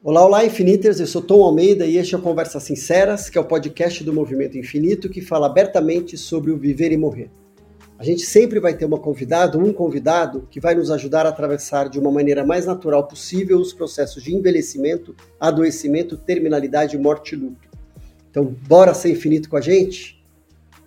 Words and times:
Olá, 0.00 0.24
olá, 0.24 0.44
Infiniters. 0.44 1.00
Eu 1.00 1.08
sou 1.08 1.20
Tom 1.20 1.42
Almeida 1.42 1.84
e 1.84 1.96
este 1.96 2.14
é 2.14 2.18
o 2.18 2.22
Conversas 2.22 2.62
Sinceras, 2.62 3.28
que 3.28 3.36
é 3.36 3.40
o 3.40 3.44
podcast 3.44 4.04
do 4.04 4.12
Movimento 4.12 4.56
Infinito 4.56 5.08
que 5.08 5.20
fala 5.20 5.48
abertamente 5.48 6.16
sobre 6.16 6.52
o 6.52 6.56
viver 6.56 6.92
e 6.92 6.96
morrer. 6.96 7.32
A 7.98 8.04
gente 8.04 8.22
sempre 8.22 8.60
vai 8.60 8.74
ter 8.74 8.84
uma 8.84 9.00
convidada, 9.00 9.58
um 9.58 9.72
convidado, 9.72 10.46
que 10.52 10.60
vai 10.60 10.76
nos 10.76 10.92
ajudar 10.92 11.26
a 11.26 11.30
atravessar 11.30 11.88
de 11.88 11.98
uma 11.98 12.12
maneira 12.12 12.46
mais 12.46 12.64
natural 12.64 13.08
possível 13.08 13.58
os 13.58 13.72
processos 13.72 14.22
de 14.22 14.32
envelhecimento, 14.32 15.16
adoecimento, 15.40 16.16
terminalidade, 16.16 16.96
morte 16.96 17.34
e 17.34 17.36
luto. 17.36 17.68
Então, 18.30 18.54
bora 18.68 18.94
ser 18.94 19.10
infinito 19.10 19.50
com 19.50 19.56
a 19.56 19.60
gente? 19.60 20.24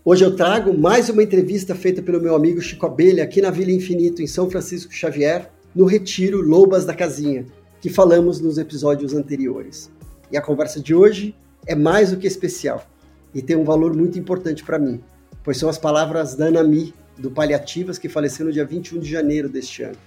Hoje 0.05 0.23
eu 0.23 0.37
trago 0.37 0.73
mais 0.73 1.09
uma 1.09 1.21
entrevista 1.21 1.75
feita 1.75 2.01
pelo 2.01 2.21
meu 2.21 2.33
amigo 2.33 2.61
Chico 2.61 2.85
Abelha 2.85 3.25
aqui 3.25 3.41
na 3.41 3.51
Vila 3.51 3.71
Infinito, 3.71 4.21
em 4.21 4.27
São 4.27 4.49
Francisco 4.49 4.93
Xavier, 4.93 5.51
no 5.75 5.83
Retiro 5.83 6.41
Lobas 6.41 6.85
da 6.85 6.93
Casinha, 6.93 7.45
que 7.81 7.89
falamos 7.89 8.39
nos 8.39 8.59
episódios 8.59 9.13
anteriores. 9.13 9.91
E 10.31 10.37
a 10.37 10.41
conversa 10.41 10.79
de 10.79 10.93
hoje 10.93 11.35
é 11.65 11.73
mais 11.73 12.11
do 12.11 12.17
que 12.17 12.27
especial 12.27 12.85
e 13.33 13.41
tem 13.41 13.55
um 13.55 13.63
valor 13.63 13.95
muito 13.95 14.19
importante 14.19 14.63
para 14.63 14.77
mim, 14.77 15.01
pois 15.43 15.57
são 15.57 15.67
as 15.67 15.79
palavras 15.79 16.35
da 16.35 16.45
Anami, 16.45 16.93
do 17.17 17.31
Paliativas, 17.31 17.97
que 17.97 18.07
faleceu 18.07 18.45
no 18.45 18.51
dia 18.51 18.65
21 18.65 18.99
de 18.99 19.09
janeiro 19.09 19.49
deste 19.49 19.81
ano. 19.81 19.97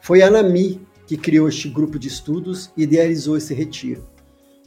Foi 0.00 0.22
a 0.22 0.26
Anami 0.26 0.80
que 1.06 1.16
criou 1.16 1.48
este 1.48 1.68
grupo 1.68 1.98
de 1.98 2.08
estudos 2.08 2.70
e 2.76 2.82
idealizou 2.82 3.36
esse 3.36 3.54
retiro. 3.54 4.04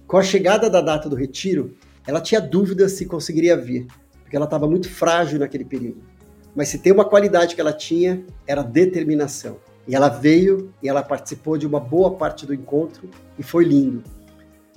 Com 0.08 0.18
a 0.18 0.24
chegada 0.24 0.70
da 0.70 0.82
data 0.82 1.10
do 1.10 1.16
retiro, 1.16 1.76
ela 2.08 2.22
tinha 2.22 2.42
dúvidas 2.42 2.94
se 2.94 3.06
conseguiria 3.06 3.58
vir, 3.58 3.88
porque 4.22 4.36
ela 4.36 4.46
estava 4.46 4.68
muito 4.68 4.90
frágil 4.90 5.38
naquele 5.38 5.66
período. 5.66 6.02
Mas 6.56 6.70
se 6.70 6.80
tem 6.80 6.92
uma 6.92 7.06
qualidade 7.06 7.56
que 7.56 7.62
ela 7.62 7.74
tinha, 7.74 8.26
era 8.48 8.64
determinação. 8.64 9.58
E 9.88 9.96
ela 9.96 10.10
veio 10.10 10.74
e 10.82 10.88
ela 10.88 11.02
participou 11.04 11.58
de 11.58 11.66
uma 11.66 11.80
boa 11.80 12.16
parte 12.16 12.46
do 12.46 12.54
encontro 12.54 13.10
e 13.38 13.44
foi 13.44 13.66
lindo. 13.66 14.04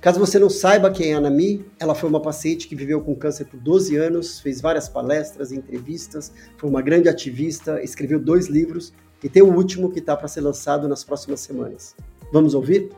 Caso 0.01 0.19
você 0.19 0.37
não 0.37 0.49
saiba 0.49 0.91
quem 0.91 1.11
é 1.11 1.15
a 1.15 1.17
Anami, 1.17 1.65
ela 1.79 1.95
foi 1.95 2.09
uma 2.09 2.21
paciente 2.21 2.67
que 2.67 2.75
viveu 2.75 3.01
com 3.01 3.15
câncer 3.15 3.45
por 3.45 3.59
12 3.59 3.95
anos, 3.95 4.39
fez 4.39 4.61
várias 4.61 4.87
palestras, 4.87 5.51
entrevistas, 5.51 6.31
foi 6.57 6.69
uma 6.69 6.81
grande 6.81 7.09
ativista, 7.09 7.81
escreveu 7.81 8.19
dois 8.19 8.47
livros 8.47 8.93
e 9.23 9.29
tem 9.29 9.41
o 9.41 9.51
último 9.51 9.91
que 9.91 9.99
está 9.99 10.15
para 10.15 10.27
ser 10.27 10.41
lançado 10.41 10.87
nas 10.87 11.03
próximas 11.03 11.39
semanas. 11.39 11.95
Vamos 12.31 12.53
ouvir? 12.53 12.91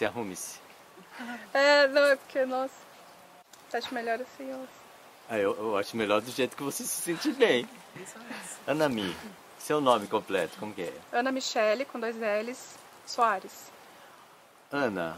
Se 0.00 0.06
arrume-se. 0.06 0.58
É, 1.52 1.86
não, 1.88 2.06
é 2.06 2.16
porque, 2.16 2.46
nossa, 2.46 2.72
acho 3.74 3.92
melhor 3.92 4.18
assim, 4.18 4.50
ó. 4.50 4.79
Ah, 5.30 5.38
eu, 5.38 5.56
eu 5.56 5.76
acho 5.76 5.96
melhor 5.96 6.20
do 6.20 6.28
jeito 6.32 6.56
que 6.56 6.62
você 6.64 6.82
se 6.82 7.02
sente 7.02 7.30
bem. 7.30 7.64
Anami, 8.66 9.14
seu 9.60 9.80
nome 9.80 10.08
completo, 10.08 10.58
como 10.58 10.74
que 10.74 10.82
é? 10.82 10.92
Ana 11.12 11.30
Michele, 11.30 11.84
com 11.84 12.00
dois 12.00 12.16
L's, 12.16 12.74
Soares. 13.06 13.70
Ana, 14.72 15.16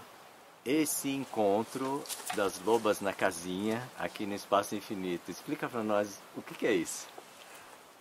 esse 0.67 1.09
encontro 1.09 2.05
das 2.37 2.61
lobas 2.61 3.01
na 3.01 3.15
casinha, 3.15 3.83
aqui 3.99 4.27
no 4.27 4.35
Espaço 4.35 4.75
Infinito, 4.75 5.31
explica 5.31 5.67
para 5.67 5.83
nós 5.83 6.21
o 6.37 6.43
que, 6.43 6.57
que, 6.57 6.67
é 6.67 6.73
isso. 6.73 7.09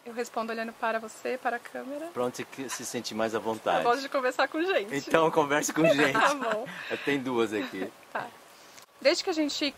Eu 0.05 0.13
respondo 0.13 0.51
olhando 0.51 0.73
para 0.73 0.99
você, 0.99 1.39
para 1.41 1.55
a 1.55 1.59
câmera. 1.59 2.07
Pra 2.07 2.25
onde 2.25 2.45
você 2.45 2.67
se 2.67 2.85
sente 2.85 3.15
mais 3.15 3.33
à 3.33 3.39
vontade? 3.39 3.85
Eu 3.85 3.89
gosto 3.89 4.01
de 4.01 4.09
conversar 4.09 4.49
com 4.49 4.61
gente. 4.61 4.93
Então 4.93 5.31
converse 5.31 5.71
com 5.71 5.85
gente. 5.95 6.11
tá 6.11 6.35
bom. 6.35 6.67
Tem 7.05 7.19
duas 7.19 7.53
aqui. 7.53 7.89
Tá. 8.11 8.27
Desde 8.99 9.23
que 9.23 9.29
a 9.29 9.33
gente 9.33 9.73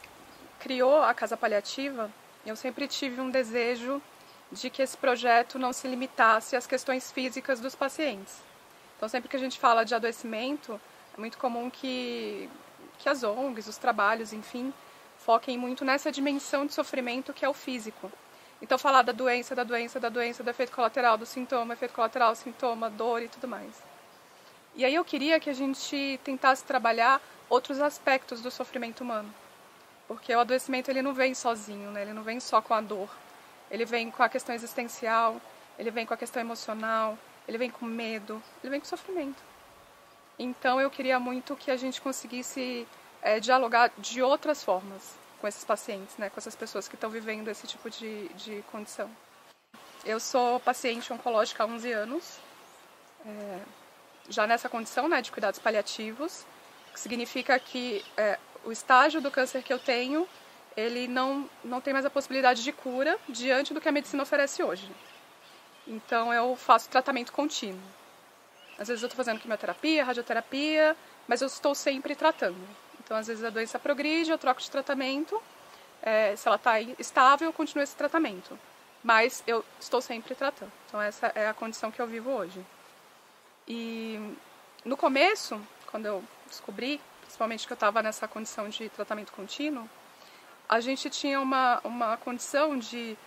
criou 0.59 1.03
a 1.03 1.13
Casa 1.13 1.37
Paliativa, 1.37 2.09
eu 2.49 2.55
sempre 2.55 2.87
tive 2.87 3.21
um 3.21 3.29
desejo 3.29 4.01
de 4.51 4.69
que 4.69 4.81
esse 4.81 4.97
projeto 4.97 5.57
não 5.57 5.73
se 5.73 5.87
limitasse 5.87 6.55
às 6.55 6.67
questões 6.67 7.11
físicas 7.11 7.59
dos 7.59 7.73
pacientes. 7.73 8.41
Então, 8.97 9.09
sempre 9.09 9.29
que 9.29 9.35
a 9.35 9.39
gente 9.39 9.59
fala 9.59 9.83
de 9.83 9.95
adoecimento, 9.95 10.79
é 11.17 11.19
muito 11.19 11.37
comum 11.37 11.69
que, 11.69 12.49
que 12.99 13.09
as 13.09 13.23
ONGs, 13.23 13.67
os 13.67 13.77
trabalhos, 13.77 14.33
enfim, 14.33 14.73
foquem 15.17 15.57
muito 15.57 15.83
nessa 15.83 16.11
dimensão 16.11 16.65
de 16.65 16.73
sofrimento 16.73 17.33
que 17.33 17.43
é 17.45 17.49
o 17.49 17.53
físico. 17.53 18.11
Então, 18.61 18.77
falar 18.77 19.01
da 19.01 19.11
doença, 19.11 19.55
da 19.55 19.63
doença, 19.63 19.99
da 19.99 20.09
doença, 20.09 20.43
do 20.43 20.49
efeito 20.49 20.71
colateral, 20.71 21.17
do 21.17 21.25
sintoma, 21.25 21.73
efeito 21.73 21.93
colateral, 21.93 22.35
sintoma, 22.35 22.89
dor 22.89 23.21
e 23.21 23.27
tudo 23.27 23.47
mais. 23.47 23.81
E 24.75 24.85
aí 24.85 24.95
eu 24.95 25.03
queria 25.03 25.39
que 25.39 25.49
a 25.49 25.53
gente 25.53 26.19
tentasse 26.23 26.63
trabalhar 26.63 27.21
outros 27.49 27.79
aspectos 27.79 28.41
do 28.41 28.49
sofrimento 28.49 29.01
humano. 29.01 29.33
Porque 30.07 30.35
o 30.35 30.39
adoecimento 30.39 30.91
ele 30.91 31.01
não 31.01 31.13
vem 31.13 31.33
sozinho, 31.33 31.91
né? 31.91 32.01
ele 32.01 32.13
não 32.13 32.23
vem 32.23 32.39
só 32.39 32.61
com 32.61 32.73
a 32.73 32.81
dor. 32.81 33.09
Ele 33.71 33.85
vem 33.85 34.11
com 34.11 34.21
a 34.21 34.29
questão 34.29 34.53
existencial, 34.53 35.41
ele 35.79 35.89
vem 35.89 36.05
com 36.05 36.13
a 36.13 36.17
questão 36.17 36.41
emocional, 36.41 37.17
ele 37.47 37.57
vem 37.57 37.69
com 37.69 37.85
medo, 37.85 38.41
ele 38.63 38.71
vem 38.71 38.79
com 38.79 38.85
sofrimento. 38.85 39.41
Então 40.37 40.79
eu 40.79 40.89
queria 40.89 41.19
muito 41.19 41.55
que 41.55 41.71
a 41.71 41.77
gente 41.77 42.01
conseguisse 42.01 42.87
é, 43.21 43.39
dialogar 43.39 43.91
de 43.97 44.21
outras 44.21 44.63
formas 44.63 45.15
com 45.39 45.47
esses 45.47 45.63
pacientes, 45.63 46.17
né, 46.17 46.29
com 46.29 46.39
essas 46.39 46.55
pessoas 46.55 46.87
que 46.87 46.95
estão 46.95 47.09
vivendo 47.09 47.49
esse 47.49 47.67
tipo 47.67 47.89
de, 47.89 48.29
de 48.29 48.63
condição. 48.71 49.09
Eu 50.05 50.19
sou 50.19 50.59
paciente 50.59 51.11
oncológica 51.11 51.63
há 51.63 51.65
11 51.65 51.91
anos, 51.91 52.37
é, 53.25 53.59
já 54.29 54.47
nessa 54.47 54.69
condição 54.69 55.07
né, 55.07 55.21
de 55.21 55.31
cuidados 55.31 55.59
paliativos, 55.59 56.45
que 56.93 56.99
significa 56.99 57.57
que 57.59 58.03
é, 58.15 58.39
o 58.63 58.71
estágio 58.71 59.21
do 59.21 59.31
câncer 59.31 59.61
que 59.63 59.73
eu 59.73 59.79
tenho 59.79 60.27
ele 60.75 61.07
não, 61.07 61.49
não 61.63 61.79
tem 61.79 61.93
mais 61.93 62.05
a 62.05 62.09
possibilidade 62.09 62.63
de 62.63 62.71
cura 62.71 63.17
diante 63.29 63.73
do 63.73 63.81
que 63.81 63.87
a 63.87 63.91
medicina 63.91 64.23
oferece 64.23 64.63
hoje. 64.63 64.89
Então 65.87 66.33
eu 66.33 66.55
faço 66.55 66.89
tratamento 66.89 67.31
contínuo. 67.31 67.81
Às 68.77 68.87
vezes 68.87 69.03
eu 69.03 69.07
estou 69.07 69.17
fazendo 69.17 69.39
quimioterapia, 69.39 70.03
radioterapia, 70.03 70.95
mas 71.27 71.41
eu 71.41 71.47
estou 71.47 71.75
sempre 71.75 72.15
tratando. 72.15 72.57
Então 73.03 73.15
às 73.17 73.27
vezes 73.27 73.43
a 73.43 73.49
doença 73.49 73.77
progride, 73.77 74.31
eu 74.31 74.37
troco 74.37 74.61
de 74.61 74.71
tratamento. 74.71 75.41
É, 76.01 76.35
se 76.35 76.47
ela 76.47 76.57
está 76.57 76.81
estável, 76.81 77.47
eu 77.47 77.53
continuo 77.53 77.83
esse 77.83 77.95
tratamento. 77.95 78.57
Mas 79.03 79.43
eu 79.45 79.63
estou 79.79 80.01
sempre 80.01 80.33
tratando. 80.33 80.71
Então 80.87 81.01
essa 81.01 81.27
é 81.35 81.47
a 81.47 81.53
condição 81.53 81.91
que 81.91 82.01
eu 82.01 82.07
vivo 82.07 82.31
hoje. 82.31 82.65
E 83.67 84.35
no 84.83 84.97
começo, 84.97 85.61
quando 85.91 86.05
eu 86.05 86.23
descobri, 86.47 86.99
principalmente 87.33 87.65
que 87.65 87.73
eu 87.73 87.75
estava 87.75 88.03
nessa 88.03 88.27
condição 88.27 88.69
de 88.69 88.89
tratamento 88.89 89.31
contínuo, 89.31 89.89
a 90.69 90.79
gente 90.79 91.09
tinha 91.09 91.39
uma, 91.41 91.81
uma 91.83 92.15
condição 92.15 92.77
de, 92.77 93.17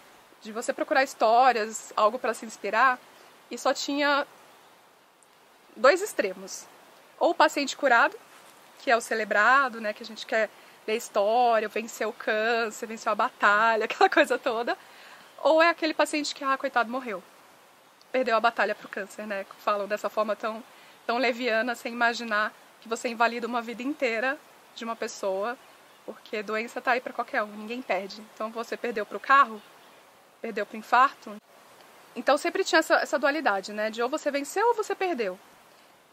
de 0.40 0.52
você 0.52 0.72
procurar 0.72 1.02
histórias, 1.02 1.92
algo 1.96 2.16
para 2.16 2.32
se 2.32 2.46
inspirar, 2.46 3.00
e 3.50 3.58
só 3.58 3.74
tinha 3.74 4.24
dois 5.74 6.00
extremos. 6.00 6.66
Ou 7.18 7.30
o 7.30 7.34
paciente 7.34 7.76
curado, 7.76 8.16
que 8.78 8.92
é 8.92 8.96
o 8.96 9.00
celebrado, 9.00 9.80
né, 9.80 9.92
que 9.92 10.04
a 10.04 10.06
gente 10.06 10.24
quer 10.24 10.50
ler 10.86 10.96
história, 10.96 11.66
vencer 11.66 12.06
o 12.06 12.12
câncer, 12.12 12.86
venceu 12.86 13.10
a 13.10 13.16
batalha, 13.16 13.86
aquela 13.90 14.08
coisa 14.08 14.38
toda. 14.38 14.78
Ou 15.38 15.60
é 15.60 15.68
aquele 15.68 15.94
paciente 15.94 16.32
que, 16.32 16.44
ah, 16.44 16.56
coitado, 16.56 16.88
morreu. 16.88 17.20
Perdeu 18.12 18.36
a 18.36 18.40
batalha 18.40 18.72
para 18.72 18.86
o 18.86 18.88
câncer, 18.88 19.26
né? 19.26 19.44
Falam 19.64 19.88
dessa 19.88 20.08
forma 20.08 20.36
tão, 20.36 20.62
tão 21.04 21.18
leviana, 21.18 21.74
sem 21.74 21.92
imaginar 21.92 22.52
que 22.80 22.88
você 22.88 23.08
invalida 23.08 23.46
uma 23.46 23.62
vida 23.62 23.82
inteira 23.82 24.38
de 24.74 24.84
uma 24.84 24.96
pessoa 24.96 25.56
porque 26.06 26.40
doença 26.40 26.78
está 26.78 26.92
aí 26.92 27.00
para 27.00 27.12
qualquer 27.12 27.42
um, 27.42 27.48
ninguém 27.48 27.82
perde. 27.82 28.22
Então 28.32 28.48
você 28.50 28.76
perdeu 28.76 29.04
para 29.04 29.16
o 29.16 29.20
carro, 29.20 29.60
perdeu 30.40 30.64
para 30.64 30.76
o 30.76 30.78
infarto. 30.78 31.34
Então 32.14 32.38
sempre 32.38 32.62
tinha 32.62 32.78
essa, 32.78 32.94
essa 32.94 33.18
dualidade, 33.18 33.72
né? 33.72 33.90
De 33.90 34.00
ou 34.00 34.08
você 34.08 34.30
venceu 34.30 34.68
ou 34.68 34.74
você 34.74 34.94
perdeu. 34.94 35.38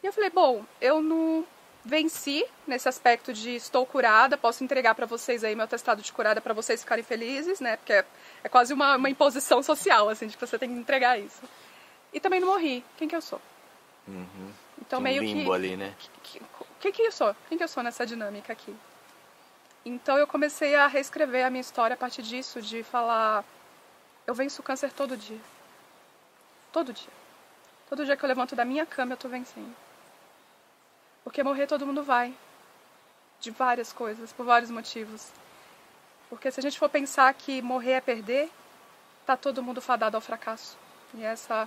E 0.01 0.07
eu 0.07 0.12
falei, 0.12 0.31
bom, 0.31 0.66
eu 0.81 1.01
não 1.01 1.46
venci 1.85 2.44
nesse 2.66 2.90
aspecto 2.90 3.31
de 3.31 3.51
estou 3.56 3.85
curada, 3.85 4.38
posso 4.38 4.63
entregar 4.63 4.95
para 4.95 5.06
vocês 5.06 5.44
aí 5.44 5.56
meu 5.56 5.66
atestado 5.66 6.01
de 6.01 6.12
curada 6.12 6.41
para 6.41 6.53
vocês 6.53 6.81
ficarem 6.81 7.03
felizes, 7.03 7.59
né? 7.59 7.78
Porque 7.78 7.94
é, 7.94 8.06
é 8.44 8.50
quase 8.50 8.74
uma, 8.74 8.95
uma, 8.95 9.09
imposição 9.09 9.62
social, 9.62 10.09
assim, 10.09 10.28
de 10.28 10.35
que 10.35 10.45
você 10.45 10.57
tem 10.57 10.69
que 10.69 10.80
entregar 10.80 11.19
isso. 11.19 11.41
E 12.12 12.19
também 12.19 12.39
não 12.39 12.48
morri. 12.48 12.83
Quem 12.98 13.07
que 13.07 13.16
eu 13.16 13.21
sou? 13.21 13.39
Uhum. 14.07 14.51
Então 14.81 15.01
Tem 15.01 15.13
meio 15.13 15.21
um 15.21 15.25
limbo 15.25 15.50
que, 15.51 15.56
ali, 15.56 15.77
né? 15.77 15.94
Quem 16.83 16.91
que 16.91 17.01
eu 17.01 17.13
sou? 17.13 17.33
Quem 17.47 17.57
que 17.57 17.63
eu 17.63 17.68
sou 17.69 17.81
nessa 17.81 18.06
dinâmica 18.06 18.51
aqui? 18.51 18.75
Então 19.85 20.18
eu 20.18 20.27
comecei 20.27 20.75
a 20.75 20.85
reescrever 20.85 21.45
a 21.45 21.50
minha 21.50 21.62
história 21.62 21.94
a 21.94 21.97
partir 21.97 22.21
disso, 22.21 22.62
de 22.62 22.83
falar: 22.83 23.45
eu 24.27 24.35
venço 24.35 24.62
o 24.62 24.65
câncer 24.65 24.91
todo 24.91 25.15
dia. 25.15 25.39
Todo 26.74 26.91
dia. 26.91 27.13
Todo 27.88 28.06
dia 28.06 28.18
que 28.18 28.25
eu 28.25 28.27
levanto 28.27 28.53
da 28.53 28.65
minha 28.65 28.85
cama 28.85 29.13
eu 29.13 29.18
tô 29.18 29.30
vencendo. 29.30 29.74
Porque 31.24 31.41
morrer 31.41 31.68
todo 31.68 31.85
mundo 31.85 32.03
vai. 32.03 32.35
De 33.39 33.50
várias 33.50 33.94
coisas, 33.94 34.33
por 34.33 34.45
vários 34.45 34.69
motivos. 34.69 35.30
Porque 36.30 36.51
se 36.51 36.59
a 36.59 36.63
gente 36.63 36.77
for 36.77 36.89
pensar 36.89 37.33
que 37.33 37.62
morrer 37.62 37.94
é 37.94 38.01
perder, 38.01 38.51
tá 39.25 39.38
todo 39.38 39.63
mundo 39.63 39.81
fadado 39.81 40.18
ao 40.18 40.21
fracasso. 40.21 40.77
E 41.13 41.24
essa, 41.24 41.65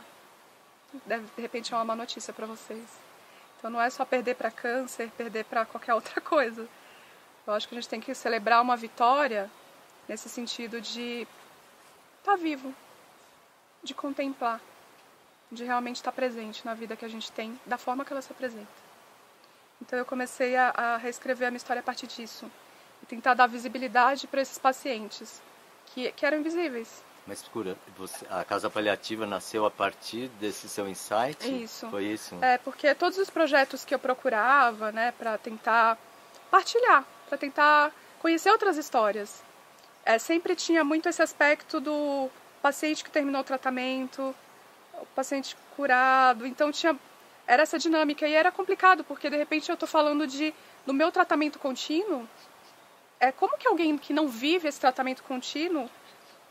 de 1.07 1.41
repente, 1.41 1.73
é 1.73 1.77
uma 1.77 1.87
má 1.87 1.97
notícia 1.97 2.35
para 2.35 2.45
vocês. 2.45 3.06
Então 3.59 3.71
não 3.71 3.81
é 3.81 3.91
só 3.91 4.05
perder 4.05 4.35
para 4.35 4.51
câncer, 4.51 5.11
perder 5.17 5.45
para 5.45 5.65
qualquer 5.65 5.95
outra 5.95 6.21
coisa. 6.23 6.69
Eu 7.47 7.53
acho 7.53 7.69
que 7.69 7.75
a 7.75 7.81
gente 7.81 7.89
tem 7.89 8.01
que 8.01 8.15
celebrar 8.15 8.61
uma 8.61 8.77
vitória 8.77 9.51
nesse 10.09 10.29
sentido 10.29 10.81
de 10.81 11.27
estar 12.19 12.33
tá 12.33 12.37
vivo. 12.37 12.75
de 13.83 13.95
contemplar, 13.95 14.61
de 15.51 15.63
realmente 15.63 15.97
estar 15.97 16.11
presente 16.11 16.65
na 16.65 16.75
vida 16.75 16.97
que 16.97 17.05
a 17.05 17.09
gente 17.09 17.31
tem, 17.31 17.59
da 17.65 17.79
forma 17.79 18.05
que 18.05 18.13
ela 18.13 18.21
se 18.21 18.33
apresenta. 18.33 18.67
Então 19.81 19.97
eu 19.97 20.05
comecei 20.05 20.57
a, 20.57 20.71
a 20.71 20.97
reescrever 20.97 21.47
a 21.47 21.51
minha 21.51 21.59
história 21.59 21.81
a 21.81 21.83
partir 21.85 22.09
disso 22.09 22.51
e 23.03 23.07
tentar 23.07 23.35
dar 23.35 23.47
visibilidade 23.47 24.27
para 24.27 24.41
esses 24.41 24.59
pacientes 24.59 25.41
que, 25.87 26.11
que 26.13 26.27
eram 26.27 26.39
invisíveis. 26.39 27.03
Mas 27.27 27.43
cura, 27.43 27.77
a 28.31 28.45
casa 28.45 28.71
paliativa 28.71 29.27
nasceu 29.27 29.67
a 29.67 29.71
partir 29.71 30.29
desse 30.41 30.69
seu 30.69 30.89
insight? 30.89 31.65
Isso. 31.65 31.91
Foi 31.91 32.05
isso? 32.05 32.37
É, 32.41 32.57
porque 32.59 32.95
todos 32.95 33.19
os 33.19 33.29
projetos 33.29 33.85
que 33.85 33.93
eu 33.93 33.99
procurava, 33.99 34.93
né, 34.93 35.13
para 35.19 35.37
tentar 35.37 35.99
partilhar, 36.51 37.05
para 37.29 37.37
tentar 37.37 37.93
conhecer 38.21 38.51
outras 38.51 38.77
histórias, 38.77 39.43
é, 40.05 40.19
sempre 40.19 40.55
tinha 40.55 40.85
muito 40.85 41.09
esse 41.09 41.21
aspecto 41.21 41.81
do 41.81 42.31
paciente 42.63 43.03
que 43.03 43.11
terminou 43.11 43.41
o 43.41 43.45
tratamento, 43.45 44.35
o 44.95 45.07
paciente 45.07 45.57
curado. 45.75 46.47
Então 46.47 46.71
tinha 46.71 46.97
era 47.47 47.63
essa 47.63 47.79
dinâmica 47.79 48.27
e 48.27 48.35
era 48.35 48.51
complicado 48.51 49.05
porque 49.05 49.31
de 49.31 49.37
repente 49.37 49.69
eu 49.69 49.75
estou 49.75 49.89
falando 49.89 50.27
de 50.27 50.55
do 50.85 50.95
meu 50.95 51.11
tratamento 51.11 51.59
contínuo. 51.59 52.29
É 53.19 53.33
como 53.33 53.57
que 53.59 53.67
alguém 53.67 53.99
que 53.99 54.13
não 54.13 54.29
vive 54.29 54.69
esse 54.69 54.81
tratamento 54.81 55.23
contínuo 55.23 55.91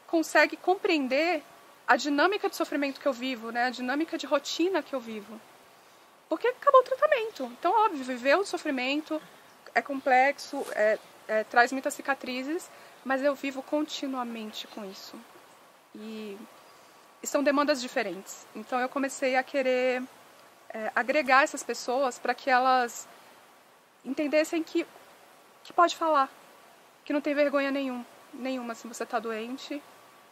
consegue 0.08 0.56
compreender 0.58 1.44
a 1.88 1.96
dinâmica 1.96 2.50
de 2.50 2.56
sofrimento 2.56 3.00
que 3.00 3.08
eu 3.08 3.14
vivo, 3.14 3.52
né? 3.52 3.66
A 3.66 3.70
dinâmica 3.70 4.18
de 4.18 4.26
rotina 4.26 4.82
que 4.82 4.94
eu 4.94 5.00
vivo. 5.00 5.40
Porque 6.28 6.48
acabou 6.48 6.82
o 6.82 6.84
tratamento. 6.84 7.44
Então, 7.60 7.72
óbvio, 7.86 8.04
viver 8.04 8.38
o 8.38 8.46
sofrimento 8.46 9.22
é 9.74 9.82
complexo, 9.82 10.66
é, 10.72 10.98
é, 11.28 11.44
traz 11.44 11.72
muitas 11.72 11.94
cicatrizes, 11.94 12.70
mas 13.04 13.22
eu 13.22 13.36
vivo 13.36 13.62
continuamente 13.62 14.68
com 14.68 14.84
isso. 14.86 15.16
E, 15.94 16.38
e 17.22 17.28
são 17.28 17.44
demandas 17.44 17.82
diferentes. 17.82 18.48
Então, 18.56 18.80
eu 18.80 18.90
comecei 18.90 19.36
a 19.36 19.44
querer 19.44 20.02
é, 20.70 20.92
agregar 20.96 21.44
essas 21.44 21.62
pessoas 21.62 22.18
para 22.18 22.34
que 22.34 22.50
elas 22.50 23.08
entendessem 24.04 24.64
que, 24.64 24.86
que 25.64 25.74
pode 25.74 25.96
falar, 25.96 26.30
que 27.04 27.14
não 27.14 27.22
tem 27.22 27.34
vergonha 27.34 27.72
nenhum, 27.72 28.04
nenhuma 28.34 28.76
se 28.76 28.88
você 28.88 29.04
está 29.04 29.20
doente, 29.20 29.82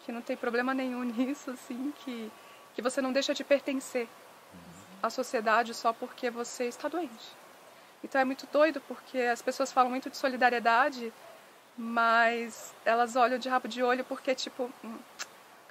que 0.06 0.12
não 0.12 0.22
tem 0.22 0.36
problema 0.38 0.74
nenhum 0.74 1.04
nisso, 1.06 1.52
assim, 1.52 1.94
que, 2.04 2.32
que 2.76 2.82
você 2.82 3.02
não 3.02 3.12
deixa 3.12 3.34
de 3.34 3.44
pertencer 3.44 4.08
à 5.02 5.10
sociedade 5.10 5.74
só 5.74 5.92
porque 5.92 6.30
você 6.30 6.66
está 6.66 6.88
doente. 6.88 7.36
Então 8.04 8.20
é 8.20 8.26
muito 8.26 8.48
doido 8.52 8.82
porque 8.82 9.20
as 9.20 9.42
pessoas 9.42 9.72
falam 9.72 9.90
muito 9.90 10.10
de 10.10 10.18
solidariedade, 10.18 11.14
mas 11.78 12.74
elas 12.86 13.16
olham 13.16 13.38
de 13.38 13.50
rabo 13.50 13.68
de 13.68 13.82
olho 13.82 14.04
porque, 14.04 14.36
tipo, 14.36 14.70
hum, 14.84 14.98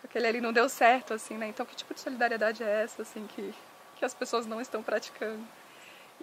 aquele 0.02 0.26
ali 0.26 0.40
não 0.40 0.52
deu 0.52 0.68
certo, 0.68 1.14
assim, 1.14 1.36
né? 1.36 1.46
Então 1.48 1.66
que 1.66 1.76
tipo 1.76 1.92
de 1.92 2.00
solidariedade 2.00 2.62
é 2.62 2.82
essa, 2.82 3.02
assim, 3.02 3.26
que 3.26 3.54
que 4.02 4.06
as 4.06 4.14
pessoas 4.14 4.46
não 4.46 4.60
estão 4.60 4.82
praticando. 4.82 5.46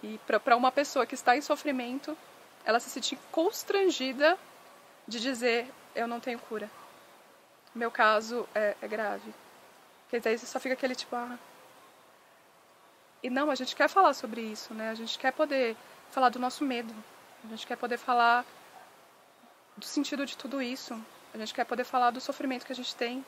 E 0.03 0.19
para 0.43 0.57
uma 0.57 0.69
pessoa 0.69 1.05
que 1.05 1.15
está 1.15 1.37
em 1.37 1.41
sofrimento, 1.41 2.17
ela 2.65 2.77
se 2.77 2.89
sentir 2.89 3.17
constrangida 3.31 4.37
de 5.07 5.17
dizer: 5.17 5.65
Eu 5.95 6.05
não 6.05 6.19
tenho 6.19 6.37
cura. 6.39 6.69
Meu 7.73 7.91
caso 7.91 8.47
é, 8.53 8.75
é 8.81 8.87
grave. 8.87 9.33
Porque 10.03 10.19
daí 10.19 10.37
só 10.37 10.59
fica 10.59 10.73
aquele 10.73 10.95
tipo: 10.95 11.15
ah. 11.15 11.37
E 13.21 13.29
não, 13.29 13.51
a 13.51 13.55
gente 13.55 13.75
quer 13.75 13.89
falar 13.89 14.13
sobre 14.13 14.41
isso, 14.41 14.73
né? 14.73 14.89
A 14.89 14.95
gente 14.95 15.17
quer 15.17 15.31
poder 15.31 15.75
falar 16.11 16.29
do 16.29 16.39
nosso 16.39 16.63
medo. 16.63 16.93
A 17.43 17.47
gente 17.47 17.67
quer 17.67 17.75
poder 17.75 17.97
falar 17.97 18.45
do 19.77 19.85
sentido 19.85 20.25
de 20.25 20.37
tudo 20.37 20.61
isso. 20.61 20.99
A 21.33 21.37
gente 21.37 21.53
quer 21.53 21.65
poder 21.65 21.83
falar 21.83 22.11
do 22.11 22.19
sofrimento 22.19 22.65
que 22.65 22.71
a 22.71 22.75
gente 22.75 22.95
tem 22.95 23.23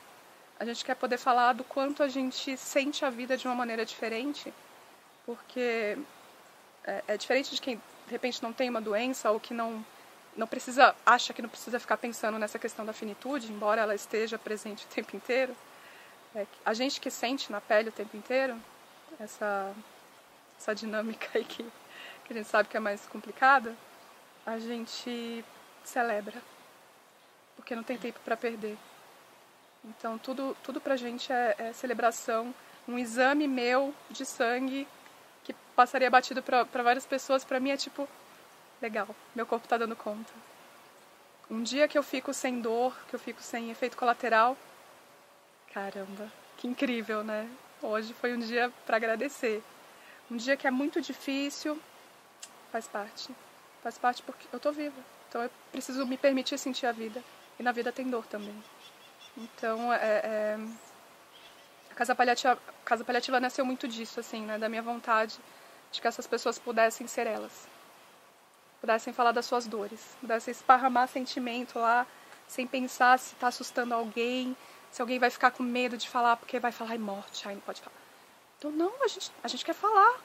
a 0.62 0.64
gente 0.64 0.84
quer 0.84 0.94
poder 0.94 1.18
falar 1.18 1.54
do 1.54 1.64
quanto 1.64 2.04
a 2.04 2.08
gente 2.08 2.56
sente 2.56 3.04
a 3.04 3.10
vida 3.10 3.36
de 3.36 3.46
uma 3.48 3.54
maneira 3.54 3.84
diferente, 3.84 4.54
porque 5.26 5.98
é, 6.84 7.02
é 7.08 7.16
diferente 7.16 7.52
de 7.52 7.60
quem 7.60 7.76
de 8.06 8.12
repente 8.12 8.40
não 8.40 8.52
tem 8.52 8.70
uma 8.70 8.80
doença 8.80 9.28
ou 9.32 9.40
que 9.40 9.52
não 9.52 9.84
não 10.36 10.46
precisa 10.46 10.94
acha 11.04 11.32
que 11.32 11.42
não 11.42 11.48
precisa 11.48 11.78
ficar 11.78 11.96
pensando 11.96 12.38
nessa 12.38 12.58
questão 12.58 12.84
da 12.84 12.92
finitude, 12.92 13.52
embora 13.52 13.82
ela 13.82 13.94
esteja 13.94 14.38
presente 14.38 14.86
o 14.86 14.88
tempo 14.88 15.16
inteiro. 15.16 15.54
É, 16.34 16.46
a 16.64 16.72
gente 16.72 17.00
que 17.00 17.10
sente 17.10 17.52
na 17.52 17.60
pele 17.60 17.90
o 17.90 17.92
tempo 17.92 18.16
inteiro 18.16 18.58
essa 19.20 19.74
essa 20.58 20.74
dinâmica 20.74 21.28
aí 21.34 21.44
que, 21.44 21.62
que 22.24 22.32
a 22.32 22.36
gente 22.36 22.48
sabe 22.48 22.68
que 22.68 22.76
é 22.76 22.80
mais 22.80 23.04
complicada, 23.06 23.74
a 24.46 24.58
gente 24.58 25.44
celebra 25.84 26.40
porque 27.56 27.76
não 27.76 27.82
tem 27.82 27.98
tempo 27.98 28.18
para 28.24 28.36
perder. 28.36 28.76
Então 29.84 30.16
tudo, 30.18 30.56
tudo 30.62 30.80
pra 30.80 30.96
gente 30.96 31.32
é, 31.32 31.54
é 31.58 31.72
celebração. 31.72 32.54
Um 32.88 32.98
exame 32.98 33.46
meu 33.46 33.94
de 34.10 34.24
sangue 34.24 34.88
que 35.44 35.52
passaria 35.76 36.10
batido 36.10 36.42
para 36.42 36.82
várias 36.82 37.06
pessoas, 37.06 37.44
para 37.44 37.60
mim 37.60 37.70
é 37.70 37.76
tipo, 37.76 38.08
legal, 38.82 39.08
meu 39.34 39.46
corpo 39.46 39.68
tá 39.68 39.78
dando 39.78 39.94
conta. 39.94 40.32
Um 41.48 41.62
dia 41.62 41.86
que 41.86 41.96
eu 41.96 42.02
fico 42.02 42.34
sem 42.34 42.60
dor, 42.60 42.94
que 43.08 43.14
eu 43.14 43.20
fico 43.20 43.40
sem 43.40 43.70
efeito 43.70 43.96
colateral, 43.96 44.56
caramba, 45.72 46.30
que 46.56 46.66
incrível, 46.66 47.22
né? 47.22 47.48
Hoje 47.80 48.12
foi 48.14 48.34
um 48.34 48.38
dia 48.38 48.72
para 48.84 48.96
agradecer. 48.96 49.62
Um 50.30 50.36
dia 50.36 50.56
que 50.56 50.66
é 50.66 50.70
muito 50.70 51.00
difícil, 51.00 51.80
faz 52.70 52.86
parte. 52.86 53.30
Faz 53.82 53.98
parte 53.98 54.22
porque 54.22 54.46
eu 54.52 54.60
tô 54.60 54.72
viva. 54.72 55.00
Então 55.28 55.42
eu 55.42 55.50
preciso 55.70 56.06
me 56.06 56.16
permitir 56.16 56.58
sentir 56.58 56.86
a 56.86 56.92
vida. 56.92 57.22
E 57.58 57.62
na 57.62 57.72
vida 57.72 57.92
tem 57.92 58.08
dor 58.08 58.26
também. 58.26 58.54
Então, 59.36 59.92
é, 59.92 59.98
é, 59.98 60.58
a 61.90 61.94
Casa 61.94 62.14
Paliativa, 62.14 62.52
a 62.52 62.84
Casa 62.84 63.04
Paliativa 63.04 63.40
nasceu 63.40 63.64
muito 63.64 63.88
disso, 63.88 64.20
assim, 64.20 64.42
né? 64.42 64.58
Da 64.58 64.68
minha 64.68 64.82
vontade 64.82 65.38
de 65.90 66.00
que 66.00 66.08
essas 66.08 66.26
pessoas 66.26 66.58
pudessem 66.58 67.06
ser 67.06 67.26
elas. 67.26 67.71
Pudessem 68.82 69.12
falar 69.12 69.30
das 69.30 69.46
suas 69.46 69.64
dores. 69.64 70.16
Pudessem 70.20 70.50
esparramar 70.50 71.06
sentimento 71.06 71.78
lá, 71.78 72.04
sem 72.48 72.66
pensar 72.66 73.16
se 73.16 73.34
está 73.34 73.46
assustando 73.46 73.94
alguém, 73.94 74.56
se 74.90 75.00
alguém 75.00 75.20
vai 75.20 75.30
ficar 75.30 75.52
com 75.52 75.62
medo 75.62 75.96
de 75.96 76.08
falar 76.08 76.36
porque 76.36 76.58
vai 76.58 76.72
falar, 76.72 76.90
ai, 76.90 76.98
morte, 76.98 77.46
ai, 77.46 77.54
não 77.54 77.60
pode 77.60 77.80
falar. 77.80 77.96
Então, 78.58 78.72
não, 78.72 78.92
a 79.00 79.06
gente, 79.06 79.30
a 79.40 79.46
gente 79.46 79.64
quer 79.64 79.72
falar. 79.72 80.20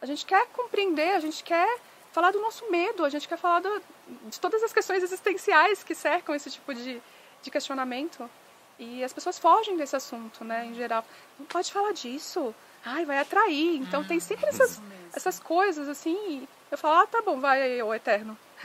A 0.00 0.06
gente 0.06 0.24
quer 0.24 0.46
compreender, 0.46 1.10
a 1.10 1.18
gente 1.18 1.42
quer 1.42 1.80
falar 2.12 2.30
do 2.30 2.40
nosso 2.40 2.70
medo, 2.70 3.04
a 3.04 3.08
gente 3.08 3.26
quer 3.26 3.36
falar 3.36 3.58
do, 3.58 3.82
de 4.26 4.38
todas 4.38 4.62
as 4.62 4.72
questões 4.72 5.02
existenciais 5.02 5.82
que 5.82 5.94
cercam 5.94 6.36
esse 6.36 6.52
tipo 6.52 6.72
de, 6.72 7.02
de 7.42 7.50
questionamento. 7.50 8.30
E 8.78 9.02
as 9.02 9.12
pessoas 9.12 9.40
fogem 9.40 9.76
desse 9.76 9.96
assunto, 9.96 10.44
né, 10.44 10.66
em 10.66 10.74
geral. 10.74 11.04
Não 11.36 11.46
pode 11.46 11.72
falar 11.72 11.92
disso. 11.92 12.54
Ai, 12.84 13.04
vai 13.04 13.18
atrair. 13.18 13.76
Então 13.76 14.04
tem 14.04 14.20
sempre 14.20 14.46
essas, 14.46 14.80
essas 15.12 15.40
coisas, 15.40 15.88
assim. 15.88 16.46
Eu 16.72 16.78
falo, 16.78 17.02
ah, 17.02 17.06
tá 17.06 17.20
bom, 17.20 17.38
vai 17.38 17.60
aí, 17.60 17.82
o 17.82 17.92
eterno. 17.92 18.36